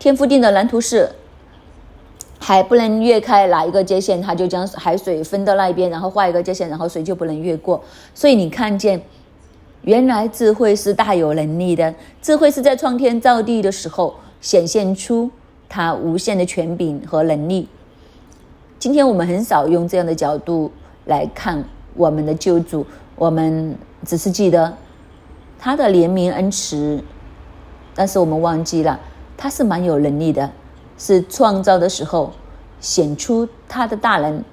[0.00, 1.08] 天赋定的蓝图是
[2.40, 7.80] 海不能越开哪一个界限，他就将海水分到那一边，然后画一个界限，然后水就不能越过。
[8.12, 9.00] 所以你看见，
[9.88, 15.30] 原来智慧是大有能力的，智慧是在创天造地的时候显现出。
[15.66, 17.68] 他无限的权柄和能力。
[18.78, 20.70] 今天我们很少用这样的角度
[21.06, 21.62] 来看
[21.94, 22.84] 我们的救主，
[23.16, 23.74] 我们
[24.04, 24.74] 只是记得
[25.58, 27.02] 他的怜悯恩慈，
[27.94, 28.98] 但是我们忘记了
[29.38, 30.50] 他是蛮有能力的，
[30.98, 32.32] 是创造的时候
[32.78, 34.44] 显出他的大能。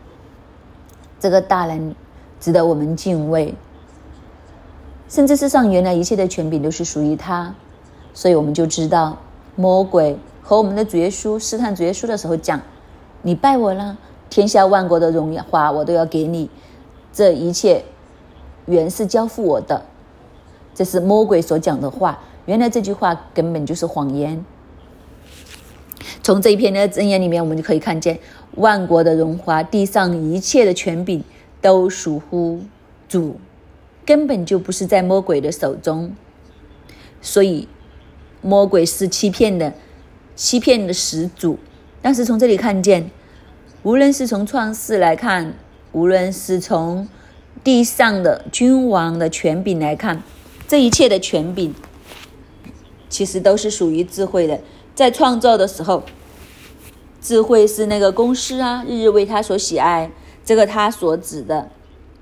[1.20, 1.94] 这个大能
[2.40, 3.54] 值得我们敬畏。
[5.08, 7.54] 甚至世上原来一切的权柄都是属于他，
[8.14, 9.18] 所以我们就知道
[9.56, 12.60] 魔鬼和我们的主耶稣试探主耶稣的时候讲
[13.22, 13.98] ：“你拜我了，
[14.30, 16.50] 天下万国的荣耀华我都要给你，
[17.14, 17.84] 这一切
[18.66, 19.82] 原是交付我的。”
[20.74, 22.20] 这是魔鬼所讲的话。
[22.46, 24.46] 原来这句话根本就是谎言。
[26.22, 28.20] 从这一篇的箴言里面，我们就可以看见，
[28.56, 31.24] 万国的荣华，地上一切的权柄
[31.60, 32.60] 都属乎
[33.08, 33.36] 主。
[34.06, 36.14] 根本就不是在魔鬼的手中，
[37.22, 37.68] 所以
[38.42, 39.74] 魔鬼是欺骗的，
[40.36, 41.58] 欺骗的始祖。
[42.02, 43.10] 但是从这里看见，
[43.82, 45.56] 无论是从创世来看，
[45.92, 47.08] 无论是从
[47.64, 50.22] 地上的君王的权柄来看，
[50.68, 51.74] 这一切的权柄
[53.10, 54.60] 其实都是属于智慧的。
[54.94, 56.04] 在创造的时候，
[57.20, 60.12] 智慧是那个公司啊，日日为他所喜爱。
[60.46, 61.72] 这个他所指的，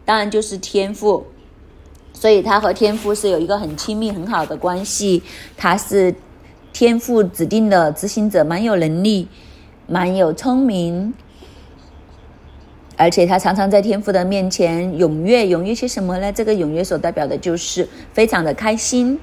[0.06, 1.26] 当然就是天赋。
[2.24, 5.22] 所以他和天父是有一个很亲密、很好的关系。
[5.58, 6.16] 他是
[6.72, 9.28] 天父指定的执行者，蛮有能力，
[9.88, 11.14] 蛮有聪明，
[12.96, 15.44] 而且他常常在天父的面前踊跃。
[15.48, 16.32] 踊跃些什么呢？
[16.32, 19.20] 这个踊跃所代表的就是非常的开心。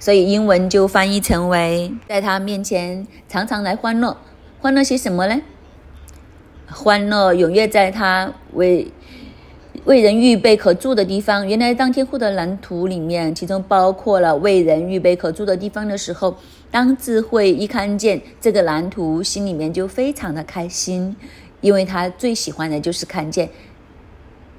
[0.00, 4.16] 所以英文就翻译成为在他面前常常来欢乐。
[4.58, 5.40] 欢乐些什么呢？
[6.66, 8.90] 欢乐踊跃在他为。
[9.86, 16.34] 为人预备可住的地方，原来当天父的蓝图里面，其中包括了为人预备可住的地方的时候，
[16.72, 21.14] 当智慧一看见这个蓝图，心里面就非常的开心，
[21.60, 23.48] 因为他最喜欢的就是看见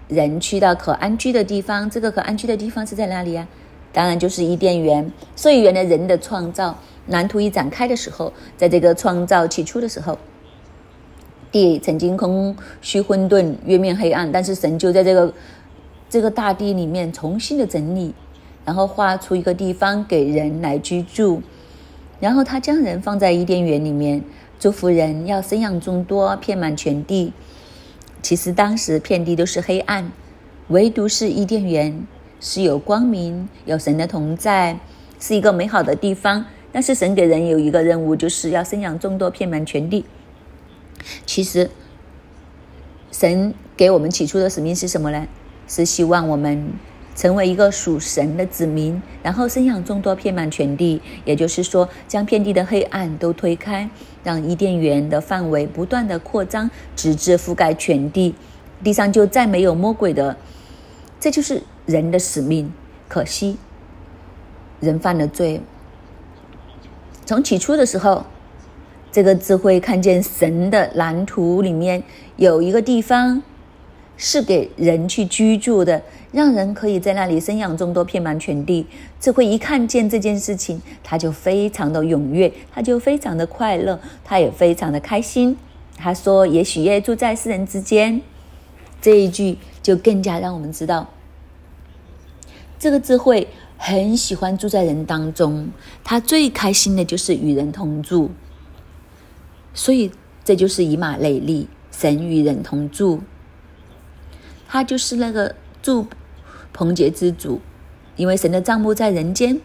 [0.07, 1.89] 人去到可安居的地方。
[1.89, 3.45] 这个可安居的地方是在哪里呀？
[3.91, 5.11] 当然就是伊甸园。
[5.35, 6.73] 所以原来人的创造
[7.07, 10.17] 蓝图一展开的时候，在这个创造起初的时候。
[11.51, 15.33] 地曾经空虚混沌，月面黑暗，但是神就在这个
[16.09, 18.13] 这个大地里面重新的整理，
[18.65, 21.41] 然后画出一个地方给人来居住，
[22.19, 24.21] 然后他将人放在伊甸园里面，
[24.59, 27.33] 祝福人要生养众多，遍满全地。
[28.21, 30.11] 其实当时遍地都是黑暗，
[30.67, 32.05] 唯独是伊甸园
[32.41, 34.77] 是有光明，有神的同在，
[35.19, 36.45] 是一个美好的地方。
[36.71, 40.03] 但是神给人有一个任务，就是要生养众多，遍满全地。
[41.25, 41.69] 其实，
[43.11, 45.27] 神给我们起初的使命是什么呢？
[45.67, 46.71] 是希望我们
[47.15, 51.01] 成为一个属神的子民，然后生养众多，遍满全地。
[51.25, 53.89] 也就是说，将遍地的黑暗都推开，
[54.23, 58.33] 让伊甸园的范围不断的扩张，直至覆盖全地，
[58.83, 60.37] 地上就再没有魔鬼的。
[61.19, 62.71] 这就是人的使命。
[63.09, 63.57] 可惜，
[64.79, 65.61] 人犯了罪。
[67.25, 68.25] 从起初的时候。
[69.17, 72.03] 这个智慧看见神的蓝图里面
[72.35, 73.41] 有一个地方
[74.15, 75.99] 是给人去居住的，
[76.31, 78.85] 让人可以在那里生养众多，遍满全地。
[79.19, 85.57] 智慧一看见这件事情，他就非常的踊跃，他就非常的快乐，他也非常的开心。
[85.97, 88.21] 他说：“也许也住在世人之间。”
[89.01, 91.09] 这一句就更加让我们知道，
[92.77, 93.47] 这个智慧
[93.79, 95.69] 很喜欢住在人当中，
[96.03, 98.29] 他最开心的就是与人同住。
[99.77, 100.09] 所以，
[100.43, 103.21] 这就是以马内利，神与人同住。
[104.67, 106.07] 他就是那个住
[106.73, 107.61] 彭杰之主，
[108.15, 109.61] 因为神的帐幕在人间。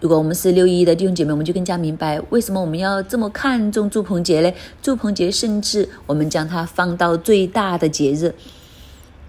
[0.00, 4.54] 如果我们是六一的弟兄姐妹，我们就更加明白为什么我们要这么看重祝棚节嘞？
[4.80, 8.34] 祝棚节甚至我们将它放到最大的节日，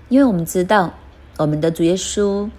[0.08, 0.94] 因为我们知道
[1.38, 2.50] 我们的主耶稣，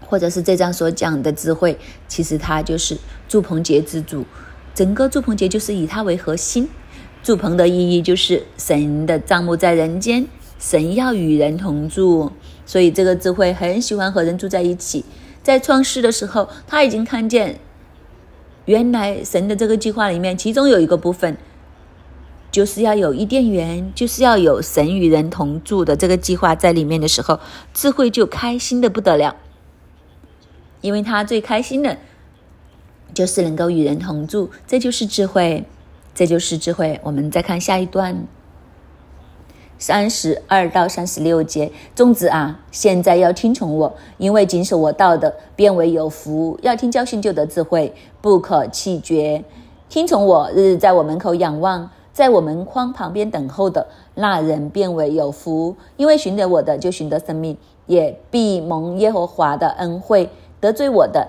[0.00, 2.96] 或者是这章所讲的智慧，其实他就是
[3.28, 4.24] 祝棚节之主。
[4.76, 6.68] 整个祝棚节就是以它为核心，
[7.22, 10.26] 祝棚的意义就是神的帐幕在人间，
[10.58, 12.30] 神要与人同住，
[12.66, 15.02] 所以这个智慧很喜欢和人住在一起。
[15.42, 17.58] 在创世的时候，他已经看见，
[18.66, 21.38] 原来神的这个计划里面，其中有一个部分，
[22.50, 27.40] 就是要有伊甸园，就是要有神与人同住的这个计划在里面的时候，
[27.72, 29.36] 智慧就开心的不得了，
[30.82, 31.96] 因为他最开心的。
[33.16, 35.64] 就是能够与人同住，这就是智慧，
[36.14, 37.00] 这就是智慧。
[37.02, 38.26] 我们再看下一段，
[39.78, 49.42] 三十二到三十六节，粽子啊，现在要听从我，因为谨守我道的，变为有福；要听教训，就得智慧，不可气绝。
[49.88, 53.86] 听从我，日日在我门口仰望，在我门框旁边等候的
[54.16, 57.56] 那人，变为有福，因为寻得我的，就寻得生命，
[57.86, 60.28] 也必蒙耶和华的恩惠。
[60.60, 61.26] 得罪我的。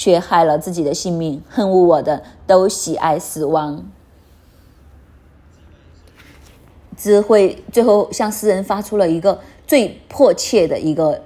[0.00, 3.84] 却害了自己的性命，恨恶我的都喜爱死亡。
[6.96, 11.22] 智慧最后向诗人发出了一个最迫切的一个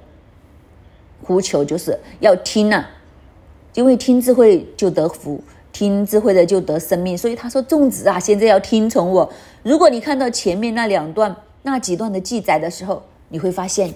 [1.23, 2.85] 呼求，就是要听呐，
[3.75, 5.41] 因为听智慧就得福，
[5.73, 7.17] 听智慧的就得生命。
[7.17, 13.95] 所以他说：“众子啊，现在要听从我。”如果你看到前面那两段、那几段的记载的时候，你会发现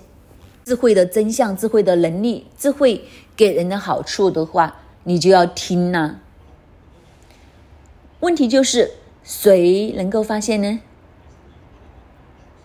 [0.69, 3.03] 智慧的真相、智慧的能力、智慧
[3.35, 6.16] 给人的好处的话，你就要听呐。
[8.21, 8.91] 问题就是
[9.25, 10.81] 谁能够发现呢？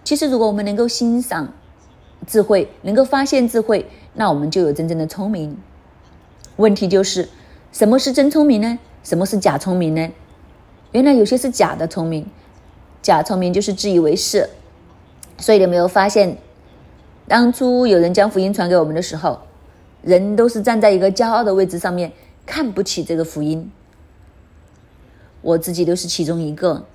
[0.04, 1.54] 其实，如果我们能够欣赏
[2.28, 5.58] 智慧，能够发现智慧，那我们就有真正的聪明。
[6.58, 7.30] 问题就是，
[7.72, 8.80] 什么是真聪明呢？
[9.02, 10.12] 什么是假聪明呢？
[10.92, 12.28] 原来有些是假的聪明，
[13.02, 14.50] 假聪明就是自以为是。
[15.38, 16.38] 所以，有没有发现，
[17.28, 19.40] 当初有人将福音传给我们的时候，
[20.02, 22.12] 人都是站在一个骄傲的位置上面，
[22.46, 23.72] 看不起这个福音。
[25.42, 26.86] 我自己都是其中一个。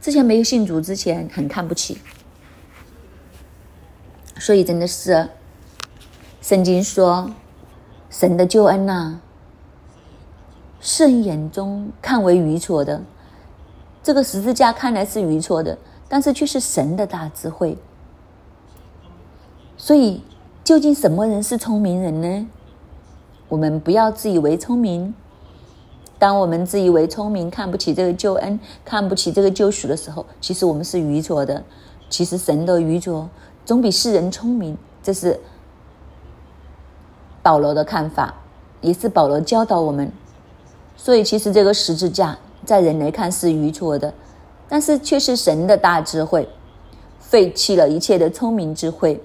[0.00, 1.98] 之前没有信主之前，很看不起，
[4.38, 5.28] 所以真的是，
[6.40, 7.30] 圣经说，
[8.08, 9.20] 神的救恩呐，
[10.80, 13.02] 世人眼中看为愚拙的，
[14.02, 15.76] 这个十字架看来是愚拙的，
[16.08, 17.76] 但是却是神的大智慧。
[19.82, 20.20] 所以，
[20.62, 22.46] 究竟什么人是聪明人呢？
[23.48, 25.14] 我们不要自以为聪明。
[26.18, 31.64] 当我们自以为聪明，看不起这个救恩，看不起这个救赎的时候，其实我们是愚拙的。
[32.10, 33.26] 其实神的愚拙
[33.64, 35.40] 总比世人聪明，这是
[37.42, 38.34] 保罗的看法，
[38.82, 40.12] 也是保罗教导我们。
[40.94, 44.12] 所以，其实这个十字架在人来看是愚拙的，
[44.68, 46.46] 但是却是神的大智慧，
[47.18, 49.24] 废弃了一切的聪明智慧，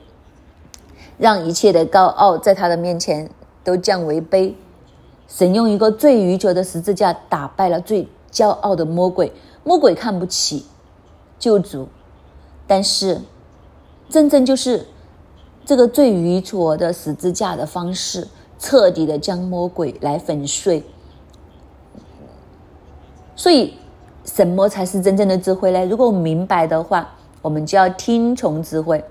[1.18, 3.30] 让一切的高傲在他的面前
[3.64, 4.54] 都降为卑。
[5.28, 9.32] 神用一个最愚拙的十字架打败了最骄傲的魔鬼，
[9.64, 10.66] 魔鬼看不起
[11.40, 11.88] 救主，
[12.68, 13.22] 但是
[14.10, 14.86] 真正就是
[15.66, 18.28] 这个最愚拙的十字架的方式，
[18.60, 20.84] 彻底的将魔鬼来粉碎。
[23.36, 23.74] 所以，
[24.24, 25.86] 什么才是真正的智慧呢？
[25.88, 29.04] 如果我明白的话，我们就要听从智慧，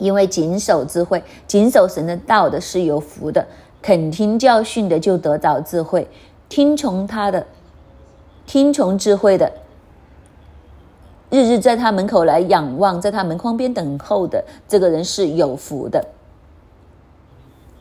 [0.00, 3.46] 因为谨守智慧、谨守神的道的是有福的。
[3.82, 6.06] 肯听教训的就得到智慧，
[6.50, 7.46] 听从他的，
[8.44, 9.50] 听从智慧的，
[11.30, 16.04] 日日在他门口来仰望，在他门框边等候的这个人是有福的。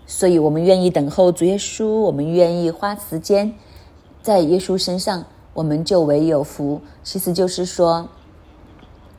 [0.07, 3.53] 所以，我们愿意等候主耶稣，我们愿意花时间
[4.21, 6.79] 在耶稣身上，我们就为有福。
[7.03, 8.07] 其实就是说，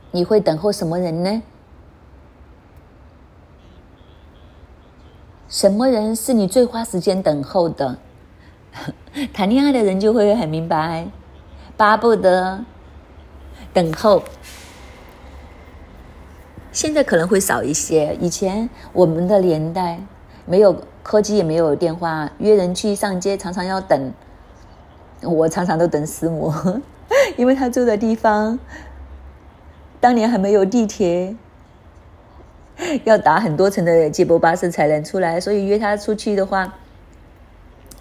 [0.09, 1.43] 你会等候什么人呢？
[5.51, 7.97] 什么人是你最花时间等候的？
[9.33, 11.05] 谈恋爱的人就会很明白，
[11.75, 12.63] 巴不得
[13.73, 14.23] 等候。
[16.71, 18.15] 现在可能会少一些。
[18.21, 19.99] 以前我们的年代
[20.45, 20.73] 没有
[21.03, 24.13] 科技，也没有电话，约人去上街常常要等。
[25.21, 26.53] 我常常都等师母，
[27.35, 28.57] 因为他住的地方
[29.99, 31.35] 当年还没有地铁。
[33.03, 36.73] 要打很多层的接驳巴士才能出来，所以约他出去的话，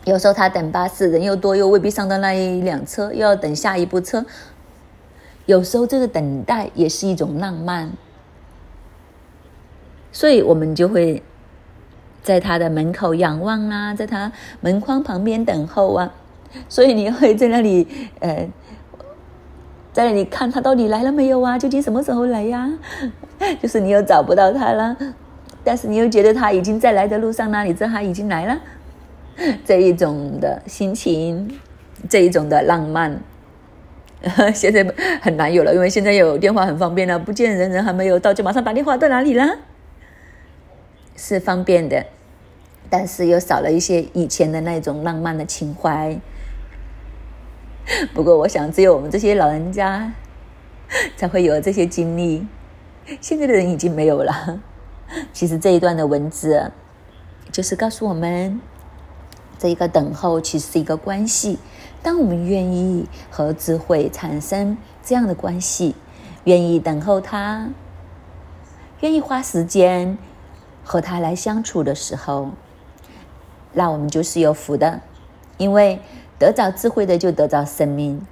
[0.05, 4.25] 有时候他等巴士人又多，又未必上到那一辆车，又要等下一部车。
[5.47, 7.91] 有时候这个等待也是一种浪漫，
[10.13, 11.23] 所以我们就会
[12.23, 16.13] 在他的门口仰望啊，在他门框旁边等候啊，
[16.69, 17.87] 所以你会在那里
[18.21, 18.49] 呃。
[19.93, 21.59] 在那里看他到底来了没有啊？
[21.59, 22.71] 究竟什么时候来呀？
[23.61, 24.97] 就是你又找不到他了，
[25.65, 27.65] 但是你又觉得他已经在来的路上了？
[27.65, 28.61] 你知道他已经来了，
[29.65, 31.59] 这一种的心情，
[32.09, 33.21] 这一种的浪漫，
[34.55, 34.87] 现在
[35.21, 39.59] 很难有了，因为现在有电话很方便了，不见人人还没有到就马上打电话到哪里了，
[41.17, 42.07] 是方便的，
[42.89, 46.19] 但是又少了一些以前的那种浪漫的情怀。
[48.15, 50.13] 不过，我想只有我们这些老人家
[51.17, 52.47] 才会有这些经历，
[53.21, 54.61] 现在的人已经没有了。
[55.33, 56.71] 其实这一段的文字
[57.51, 58.61] 就是告诉我们，
[59.59, 61.59] 这一个等候其实是一个关系。
[62.03, 65.95] 当我们愿意和智慧产生这样的关系，
[66.45, 67.69] 愿意等候他，
[69.01, 70.17] 愿意花时间
[70.85, 72.51] 和他来相处的时候，
[73.73, 75.01] 那我们就是有福的，
[75.59, 76.01] 因为。
[76.41, 78.27] 得着智慧的就得着生命，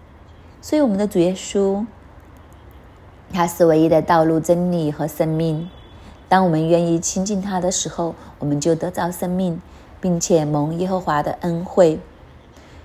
[0.63, 1.85] 所以我们的主耶稣，
[3.33, 5.69] 他是唯一的道路、真理和生命。
[6.29, 9.61] 当我们愿意亲近他的时候，我们就得着生命，
[10.01, 11.99] 并且蒙耶和华的恩惠。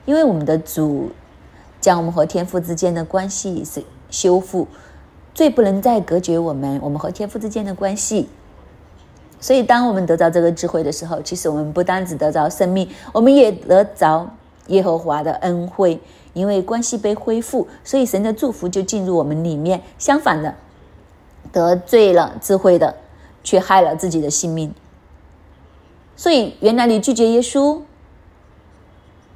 [0.05, 1.11] 因为我们的主
[1.79, 4.67] 将我们和天父之间的关系是修复，
[5.33, 8.29] 最不能再隔绝我们，我们和天父之间的关系。
[9.39, 14.29] 所以，当我们得到这个智慧的时候，其实我们不单只得着生命，我们也得着
[14.67, 15.99] 耶和华的恩惠，
[16.33, 19.81] 因为关系被恢复，所以神的祝福就进入我们里面。
[19.97, 20.55] 相反的，
[21.51, 22.97] 得罪了智慧的，
[23.43, 24.73] 却害了自己的性命。
[26.15, 27.81] 所以，原来你拒绝耶稣，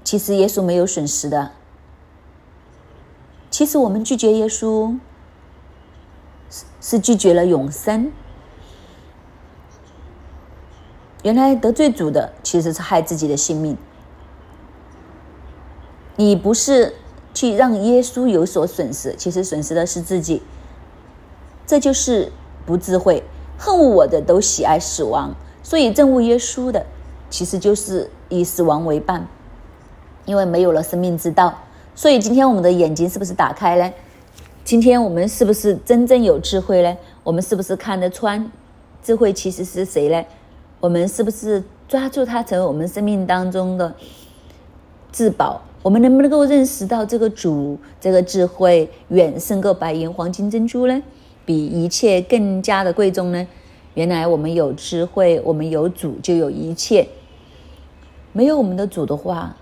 [0.04, 1.52] 其实耶稣没有损失的。
[3.50, 4.98] 其实我们拒绝耶稣，
[6.50, 8.12] 是是拒绝了永生。
[11.24, 13.78] 原来得罪主的，其实是害自己的性命。
[16.18, 16.94] 你不是
[17.34, 20.42] 去让耶稣有所损失，其实损失的是自己。
[21.66, 22.32] 这就是
[22.66, 23.24] 不智慧，
[23.58, 25.34] 恨我的都喜爱死亡。
[25.64, 26.86] 所以，憎恶耶稣的，
[27.30, 29.28] 其实就是以死亡为伴，
[30.26, 31.54] 因为没有了生命之道。
[31.94, 33.94] 所以，今天我们的眼睛是不是打开呢？
[34.64, 36.98] 今天我们是不是真正有智慧呢？
[37.24, 38.52] 我们是不是看得穿
[39.04, 40.26] 智慧其实是谁呢？
[40.80, 43.94] 我们是不是抓住它成为我们生命当中的
[45.12, 45.62] 至宝？
[45.88, 51.02] 我们能不能够认识到这个主，这个智慧远胜过白银、黄金、珍珠呢？
[51.46, 53.48] 比一切更加的贵重呢？
[53.94, 57.08] 原来我们有智慧，我们有主就有一切。
[58.34, 59.56] 没有我们的主的话，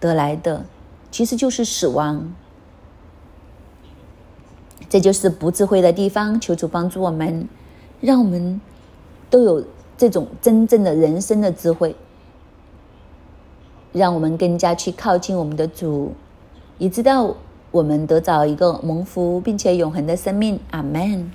[0.00, 0.64] 得来的
[1.10, 2.32] 其实就是死亡。
[4.88, 6.40] 这就是不智慧的地方。
[6.40, 7.46] 求主帮助我们，
[8.00, 8.58] 让我们
[9.28, 9.62] 都有
[9.98, 11.94] 这种真正的人生的智慧，
[13.92, 16.12] 让我们更加去靠近我们的主，
[16.78, 17.34] 以知道
[17.70, 20.58] 我们得着一个蒙福并且永恒的生命。
[20.70, 21.30] 阿门。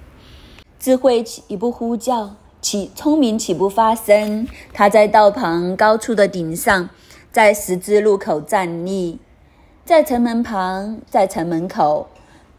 [0.79, 2.31] 智慧岂不呼叫？
[2.61, 4.47] 启聪明岂不发声？
[4.73, 6.89] 他在道旁高处的顶上，
[7.31, 9.19] 在十字路口站立，
[9.83, 12.07] 在城门旁，在城门口，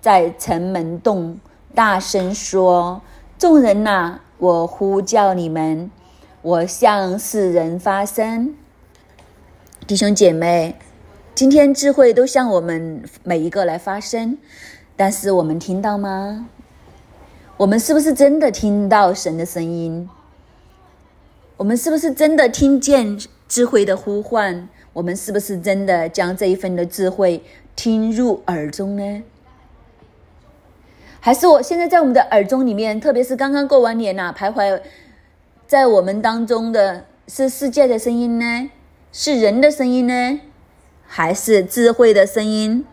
[0.01, 1.41] 在城门洞
[1.75, 3.01] 大声说
[3.37, 5.91] ：“众人呐，我呼叫你们，
[6.43, 8.55] 我向世人发声。”
[9.87, 10.75] 弟兄姐妹，
[11.33, 14.37] 今天智慧都向我们每一个来发声，
[14.97, 16.49] 但是我们听到吗？
[17.57, 20.11] 我们是不是真的听到神的声音？
[21.57, 23.17] 我们是不是真的听见
[23.47, 24.69] 智慧的呼唤？
[24.93, 27.45] 我们是不是真的将这一份的智慧
[27.77, 29.23] 听入耳中呢？
[31.21, 34.81] 还是我现在在我们的耳中里面，特别是刚刚过完年呐，徘徊
[35.69, 38.71] 在我们当中的是世界的声音呢？
[39.19, 40.41] 是人的声音呢？
[41.07, 42.85] 还是智慧的声音？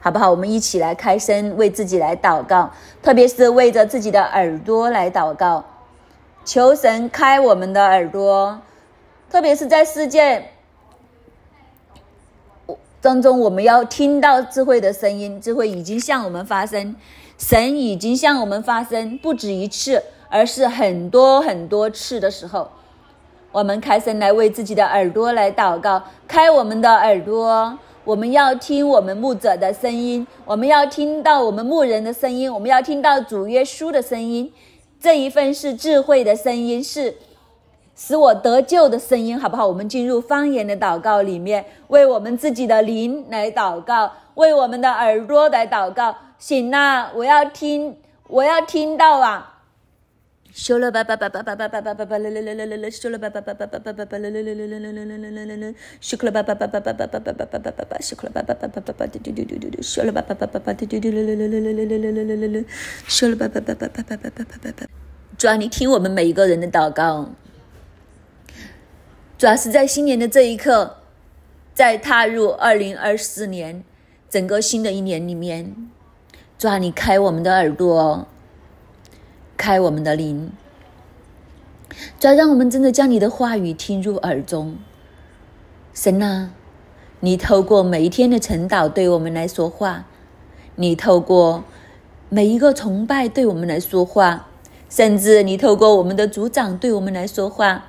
[0.00, 0.32] 好不好？
[0.32, 5.64] 我们一起来开声，为自己来祷告，特别是为着自己的耳朵来祷告，
[6.44, 8.60] 求神开我们的耳朵，
[9.30, 10.50] 特别是在世界
[13.00, 15.40] 当中，我们要听到智慧的声音。
[15.40, 16.96] 智慧已经向我们发声，
[17.38, 22.72] 神已经向我们发声，不止一次，而是很多很多次的时候，
[23.52, 27.78] 我们开声来为自己的耳朵来祷告，开我们的耳朵。
[28.04, 34.52] 我们要听我们牧者的声音，我们要听到我们牧人的声音，我们要听到主耶稣的声音。
[34.98, 37.16] 这一份是智慧的声音，是
[37.94, 39.66] 使我得救的声音，好不好？
[39.66, 46.14] 我们进入方言的祷告里面，为我们自己的灵来祷告，为我们的耳朵来祷告。
[46.38, 47.10] 醒啦！
[47.14, 47.98] 我要听，
[48.28, 49.49] 我要听到啊！
[50.52, 62.64] 修了吧吧吧吧吧吧吧吧吧吧啦啦啦啦啦啦，修了吧吧吧吧吧吧吧吧啦啦啦啦啦啦啦啦啦啦啦，修了吧吧吧吧吧吧吧吧吧吧吧吧吧，修了吧吧吧吧吧吧嘟嘟嘟嘟嘟嘟，修了吧吧吧吧吧嘟嘟嘟啦啦啦啦啦啦啦啦啦啦啦，
[63.06, 64.86] 修了吧吧吧吧吧吧吧吧吧吧。
[65.38, 67.30] 主啊，你听我们每一个人的祷告。
[69.38, 70.96] 主要是在新年的这一刻，
[71.72, 73.84] 在踏入二零二四年
[74.28, 75.88] 整个新的一年里面，
[76.58, 78.26] 主啊，你开我们的耳朵。
[79.60, 80.50] 开我们的灵，
[82.18, 84.78] 再让我们真的将你的话语听入耳中。
[85.92, 86.52] 神啊，
[87.20, 90.06] 你透过每一天的晨祷对我们来说话，
[90.76, 91.64] 你透过
[92.30, 94.48] 每一个崇拜对我们来说话，
[94.88, 97.84] 甚至你透过我们的组长对我们来说话。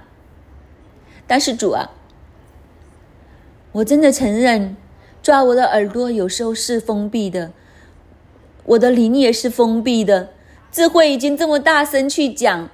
[1.25, 1.91] 但是主啊，
[3.71, 4.75] 我真的承认，
[5.23, 7.53] 抓我的耳朵有时候是封闭的，
[8.65, 10.31] 我的灵也是封闭的。
[10.71, 12.69] 智慧已经这么大声去讲，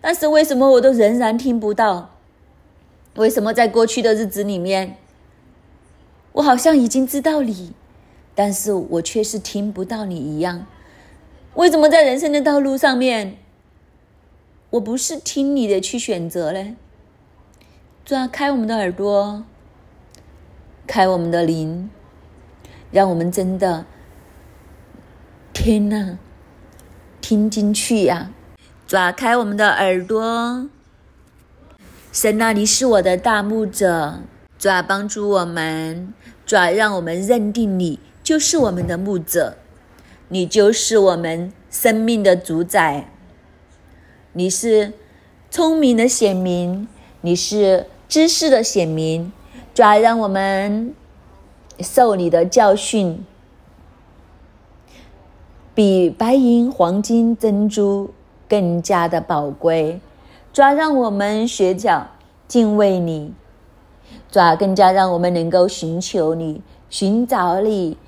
[0.00, 2.10] 但是为什么我都仍然听不到？
[3.16, 4.96] 为什么在过去的日子里面，
[6.32, 7.72] 我好像已经知道你，
[8.34, 10.66] 但是我却是听不到你一样？
[11.54, 13.36] 为什么在人生的道路上面，
[14.70, 16.76] 我不是听你的去选择呢？
[18.04, 19.44] 主啊，开我们的耳朵，
[20.86, 21.90] 开我们的灵，
[22.90, 23.86] 让我们真的
[25.52, 26.18] 听啊！
[27.26, 28.30] 听进去呀！
[28.86, 30.68] 抓开我们的耳朵，
[32.12, 34.20] 神啊，你是我的大牧者，
[34.58, 36.12] 抓帮助我们，
[36.44, 39.56] 抓让我们认定你就是我们的牧者，
[40.28, 43.10] 你就是我们生命的主宰，
[44.34, 44.92] 你是
[45.50, 46.86] 聪明的显明，
[47.22, 49.32] 你是知识的显明，
[49.72, 50.94] 抓让我们
[51.80, 53.24] 受你的教训。
[55.74, 58.10] 比白银、黄金、珍珠
[58.48, 60.00] 更加的宝贵，
[60.52, 62.06] 抓让我们学着
[62.46, 63.34] 敬畏你，
[64.30, 67.98] 抓更加让我们能够寻求你、寻找你，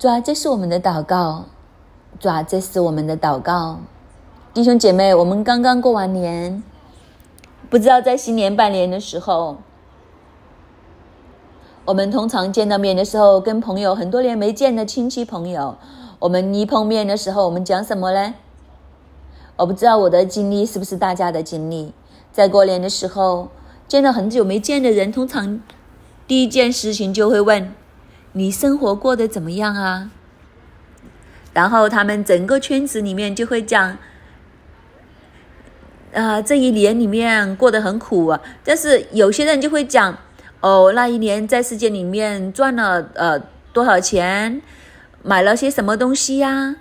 [0.00, 1.44] 抓这是我们的祷告，
[2.18, 3.78] 抓这是我们的祷告，
[4.52, 6.60] 弟兄姐妹，我们刚刚过完年，
[7.70, 9.58] 不知道在新年拜年的时候，
[11.84, 15.76] 我们通常见到面的时候，跟朋友很多年没见的亲戚朋友。
[16.20, 18.34] 我们一碰面的时候，我们讲什么呢？
[19.56, 21.92] 我不知道我的经历是不是大家的经历。
[22.32, 23.50] 在过年的时候，
[23.86, 25.60] 见到很久没见的人，通常
[26.26, 27.72] 第一件事情就会问
[28.32, 30.10] ：“你生活过得怎么样啊？”
[31.54, 33.96] 然后他们整个圈子里面就会讲
[36.12, 40.16] ：“啊，这一年里面过得很苦啊。”但是有些人就会讲
[40.60, 43.40] ：“哦，那一年在世界里面赚了呃
[43.72, 44.60] 多少钱？”
[45.22, 46.76] 买了些什么东西呀？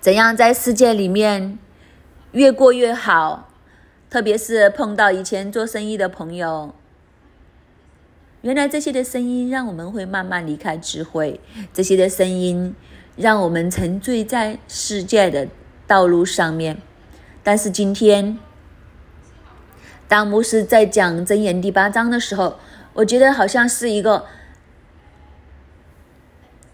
[0.00, 1.58] 怎样在世界里面
[2.32, 3.50] 越过越好？
[4.08, 6.74] 特别是碰到以前做生意的朋友，
[8.42, 11.40] 原来这些的声音让我们会慢慢离开智慧，
[11.72, 12.74] 这些的声音
[13.16, 15.48] 让我们沉醉在世界的
[15.86, 16.80] 道路上面。
[17.42, 18.38] 但是今天，
[20.08, 22.58] 当牧师在讲箴言第八章的时候，
[22.94, 24.24] 我觉得好像是一个。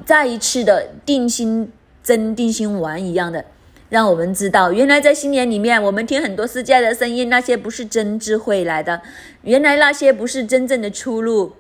[0.05, 1.73] 再一次的定心
[2.03, 3.45] 针、定心丸一样的，
[3.89, 9.03] 让我们知道，原来在新年里面，我们听很多世界的声音，那些不是真智慧来的，
[9.43, 11.53] 原来那些不是真正的出路，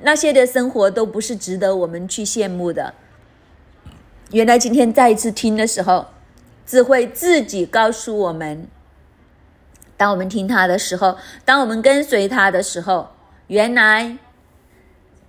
[0.00, 2.94] 那些的生活都不是值得我们去羡慕的。
[4.30, 6.06] 原来今天再一次听的时候，
[6.66, 8.68] 智慧自己告诉我们，
[9.96, 13.08] 当我们听他的时候，当我们跟随他的时候，
[13.48, 14.18] 原来，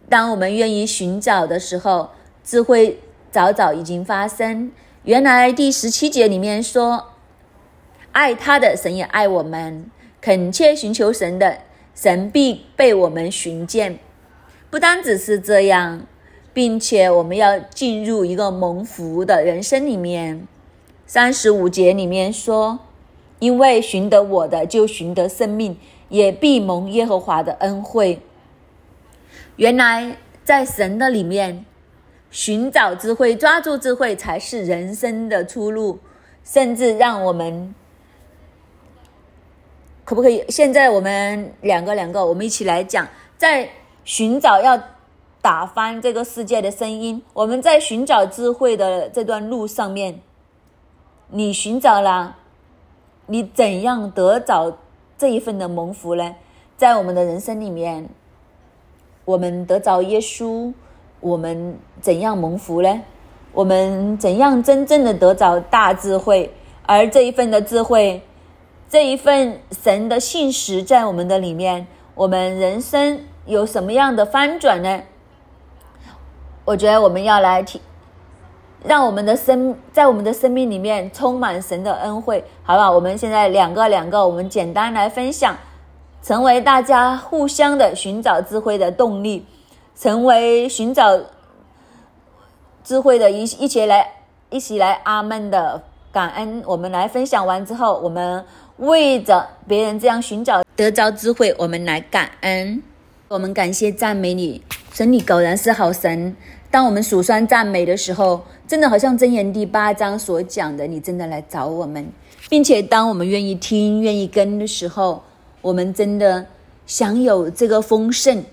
[0.09, 2.11] 当我们愿意寻找的时候。
[2.43, 2.99] 智慧
[3.31, 4.71] 早早已经发生。
[5.03, 7.11] 原来第十七节里面说
[8.11, 9.89] ：“爱他的神也爱我们，
[10.21, 11.59] 恳切寻求神的
[11.95, 13.99] 神必被我们寻见。”
[14.69, 16.05] 不单只是这样，
[16.53, 20.47] 并且我们要进入一个蒙福的人生里面。
[21.05, 22.79] 三十五节里面说
[23.39, 25.77] ：“因为寻得我的，就寻得生命，
[26.09, 28.21] 也必蒙耶和华的恩惠。”
[29.57, 31.65] 原来在神的里面。
[32.33, 35.99] 寻找智慧，抓住智慧，才是人生的出路。
[36.43, 37.73] 甚至让我们，
[40.03, 40.43] 可不可以？
[40.49, 43.07] 现在我们两个两个，我们一起来讲，
[43.37, 43.69] 在
[44.03, 44.77] 寻找要
[45.41, 47.23] 打翻这个世界的声音。
[47.33, 50.19] 我们在寻找智慧的这段路上面，
[51.29, 52.35] 你寻找了，
[53.27, 54.79] 你怎样得着
[55.17, 56.35] 这一份的蒙福呢？
[56.75, 58.09] 在我们的人生里面，
[59.23, 60.73] 我们得着耶稣。
[61.23, 63.01] 我们怎样蒙福呢？
[63.53, 66.53] 我们怎样真正的得着大智慧？
[66.85, 68.21] 而这一份的智慧，
[68.89, 75.01] 这一份神的信实在我们的里面，我们人生有什么样的翻转呢？
[76.65, 77.79] 我觉得我们要来提，
[78.83, 82.91] 让我们的生在我们的生命里面充满神的恩惠，好不好？
[82.91, 85.55] 我们现在两个两个，我们简单来分享，
[86.21, 89.45] 成为大家互相的寻找智慧的动力。
[89.95, 91.19] 成为寻找
[92.83, 94.11] 智慧的一一起来
[94.49, 95.81] 一起来阿门的
[96.11, 98.43] 感恩，我们来分享完之后，我们
[98.77, 102.81] 为着别人这样寻找得着智慧，我们来感恩，
[103.27, 106.35] 我们感谢赞美你，神你果然是好神。
[106.69, 112.11] 当我们数算赞美的时候，真的好像箴言第八章所讲的，你真的来找我们，
[112.49, 115.23] 并且当我们愿意听、愿意跟的时候，
[115.61, 116.45] 我们真的
[116.87, 118.43] 享有这个丰盛。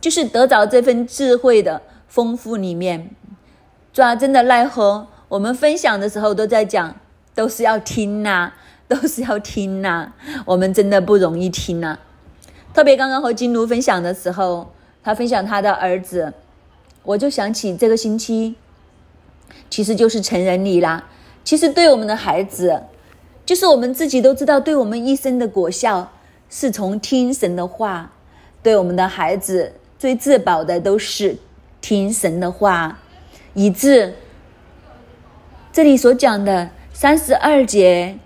[0.00, 3.10] 就是得着这份智慧的丰富里面，
[3.92, 5.08] 抓真的奈何？
[5.28, 6.94] 我们分享的时候都在讲，
[7.34, 8.52] 都是要听呐，
[8.86, 10.12] 都是要听呐。
[10.44, 11.98] 我们真的不容易听呐。
[12.72, 14.72] 特别刚刚和金奴分享的时候，
[15.02, 16.32] 他分享他的儿子，
[17.02, 18.54] 我就想起这个星期，
[19.68, 21.08] 其实就是成人礼啦。
[21.42, 22.82] 其实对我们的孩子，
[23.44, 26.12] 就是我们自己都知道，对我们一生的果效
[26.48, 28.12] 是从听神的话，
[28.62, 29.72] 对我们的孩子。
[29.98, 31.36] 最自保的都是
[31.80, 32.98] 听神的话，
[33.54, 34.14] 以致
[35.72, 38.18] 这里所讲的三十二节，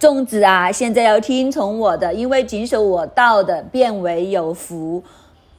[0.00, 5.02] 粽子啊，现在要听从我的，因为谨守我道的，变为有福。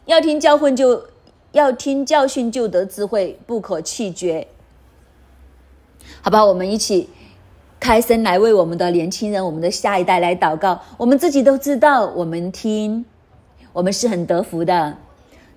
[0.06, 1.04] 要听教训就
[1.52, 4.48] 要听教训，就得智慧，不可弃绝。
[6.22, 7.10] 好吧，我们一起
[7.80, 10.80] 开声来为我们的年轻人、我们的下一代来祷告。
[10.98, 13.06] 我们自己都知道，我们听，
[13.74, 14.96] 我们是很得福的，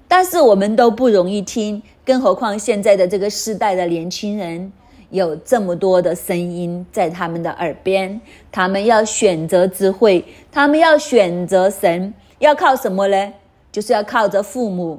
[0.08, 4.72] 但是我们都不容易听，更何况现在的这个时代的年轻人，
[5.10, 13.32] 有这么多的声音在他们的耳边，他们要选择智慧，他们要选择神，要靠什么呢？
[13.70, 14.98] 就是要靠着父母。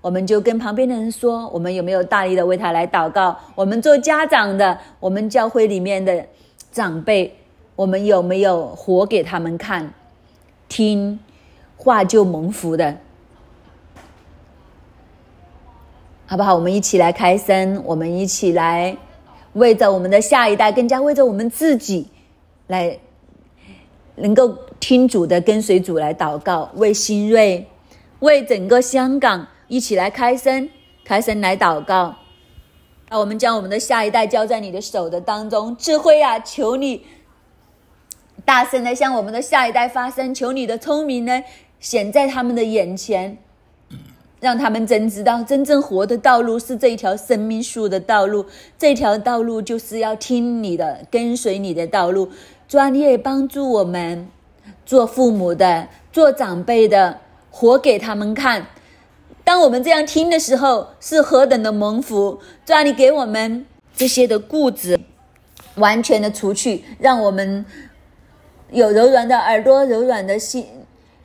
[0.00, 3.36] 我们就跟旁边的人说：“我们有没有大力的为他来祷告？
[3.54, 6.24] 我们做家长的，我们教会里面的
[6.70, 7.36] 长辈，
[7.74, 9.92] 我们有没有活给他们看？
[10.68, 11.18] 听
[11.76, 12.96] 话就蒙福的，
[16.30, 16.54] 好不好？
[16.54, 18.94] 我们一起来开声，我们一起来
[19.54, 22.06] 为着我们的下一代，更加为着我们自己，
[22.66, 22.98] 来
[24.16, 27.66] 能够听主的，跟随主来祷告，为新锐，
[28.20, 30.68] 为整个香港。”一起来开声，
[31.04, 32.14] 开声来祷告。
[33.08, 37.04] 那我们将我们的下一代交在你的手的当中，智慧啊，求你
[38.44, 41.42] 大声的向我们的下一代发声，求你的聪明呢
[41.80, 43.38] 显在他们的眼前，
[44.40, 48.46] 让他们真知道真正活的道路是这一条生命树的道路，
[48.78, 52.30] 这条道路就是要听你的，跟随你的道路。
[52.68, 54.28] 专业，帮助我们
[54.84, 57.20] 做父母的、做长辈的，
[57.50, 58.66] 活给他们看。
[59.42, 62.38] 当我们这样听的时候，是何等的蒙福！
[62.66, 63.64] 主啊，你给我们
[63.96, 65.00] 这些的固执
[65.76, 67.64] 完全的除去，让我们
[68.70, 70.66] 有柔软的耳朵、柔软的心，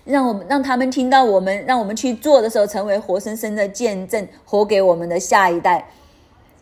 [0.05, 5.89] 让我们让他们听到我们，让我们去做的时候，成为活生生的见证，活给我们的下一代，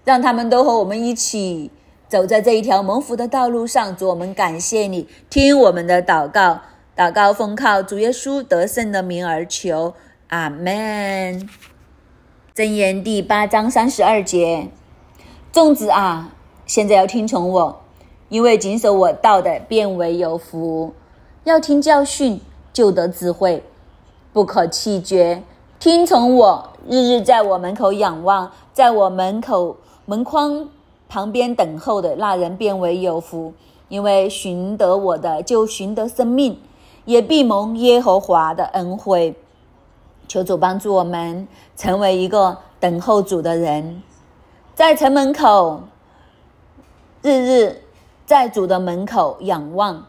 [0.03, 1.71] 让他们都和我们一起
[2.07, 3.95] 走在这一条蒙福的道路上。
[3.95, 6.59] 主，我们感谢你，听我们的祷告，
[6.95, 9.93] 祷告奉靠主耶稣得胜的名而求。
[10.27, 11.49] 阿门。
[12.55, 14.67] 箴言第八章三十二节：
[15.51, 16.33] 粽子啊，
[16.65, 17.81] 现在要听从我，
[18.29, 20.93] 因为谨守我道的，变为有福。
[21.43, 22.39] 要听教训，
[22.74, 23.63] 就得智慧，
[24.34, 25.43] 不可弃绝。
[25.80, 30.69] 听从我，日日在我门口仰望，在我门口门框
[31.09, 33.53] 旁边等候的那人，变为有福。
[33.89, 36.57] 因为寻得我的，就寻得生命，
[37.03, 39.36] 也必蒙耶和华的恩惠。
[40.30, 41.45] 求主帮助我们
[41.76, 44.01] 成为一个等候主的人，
[44.74, 45.82] 在城门口
[47.22, 47.82] 日日
[48.26, 50.05] 在主的门口仰望，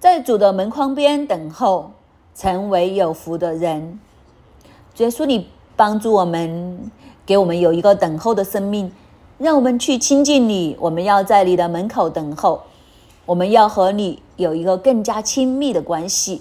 [0.00, 1.90] 在主的门框边等候，
[2.34, 4.00] 成为有福的人。
[4.96, 6.90] 耶稣，你帮助我们，
[7.26, 8.90] 给我们有一个等候的生命，
[9.36, 10.74] 让我们去亲近你。
[10.80, 12.62] 我们要在你的门口等候，
[13.26, 16.40] 我们要和你有一个更加亲密的关系。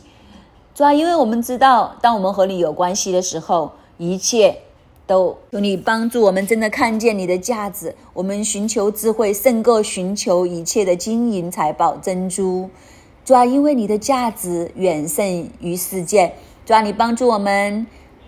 [0.73, 4.59] 主啊，因为我们知道，当我们和你有关系的时候，一切
[5.05, 7.93] 都求你帮助我们，真的看见你的价值。
[8.13, 12.69] 我们寻求智慧，胜过寻求一切的金银财宝、珍珠。
[13.29, 16.33] 主啊，因为你的价值远胜于世界。
[16.65, 17.85] 主啊，你帮助我们，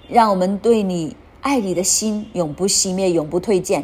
[0.07, 3.83] 让我们对你爱你的心永不熄灭，永不退减。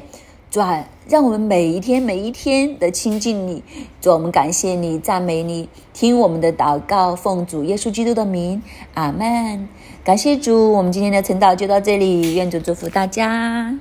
[0.52, 3.64] 主啊，让我们每一天每一天的亲近你。
[4.00, 8.62] 主，我们感谢你，赞美你，听我们的祷告，奉主耶稣基督的名，
[8.94, 9.68] 阿门。
[10.04, 13.80] 感谢主，我们今天的晨祷就到这里，愿主祝福大家。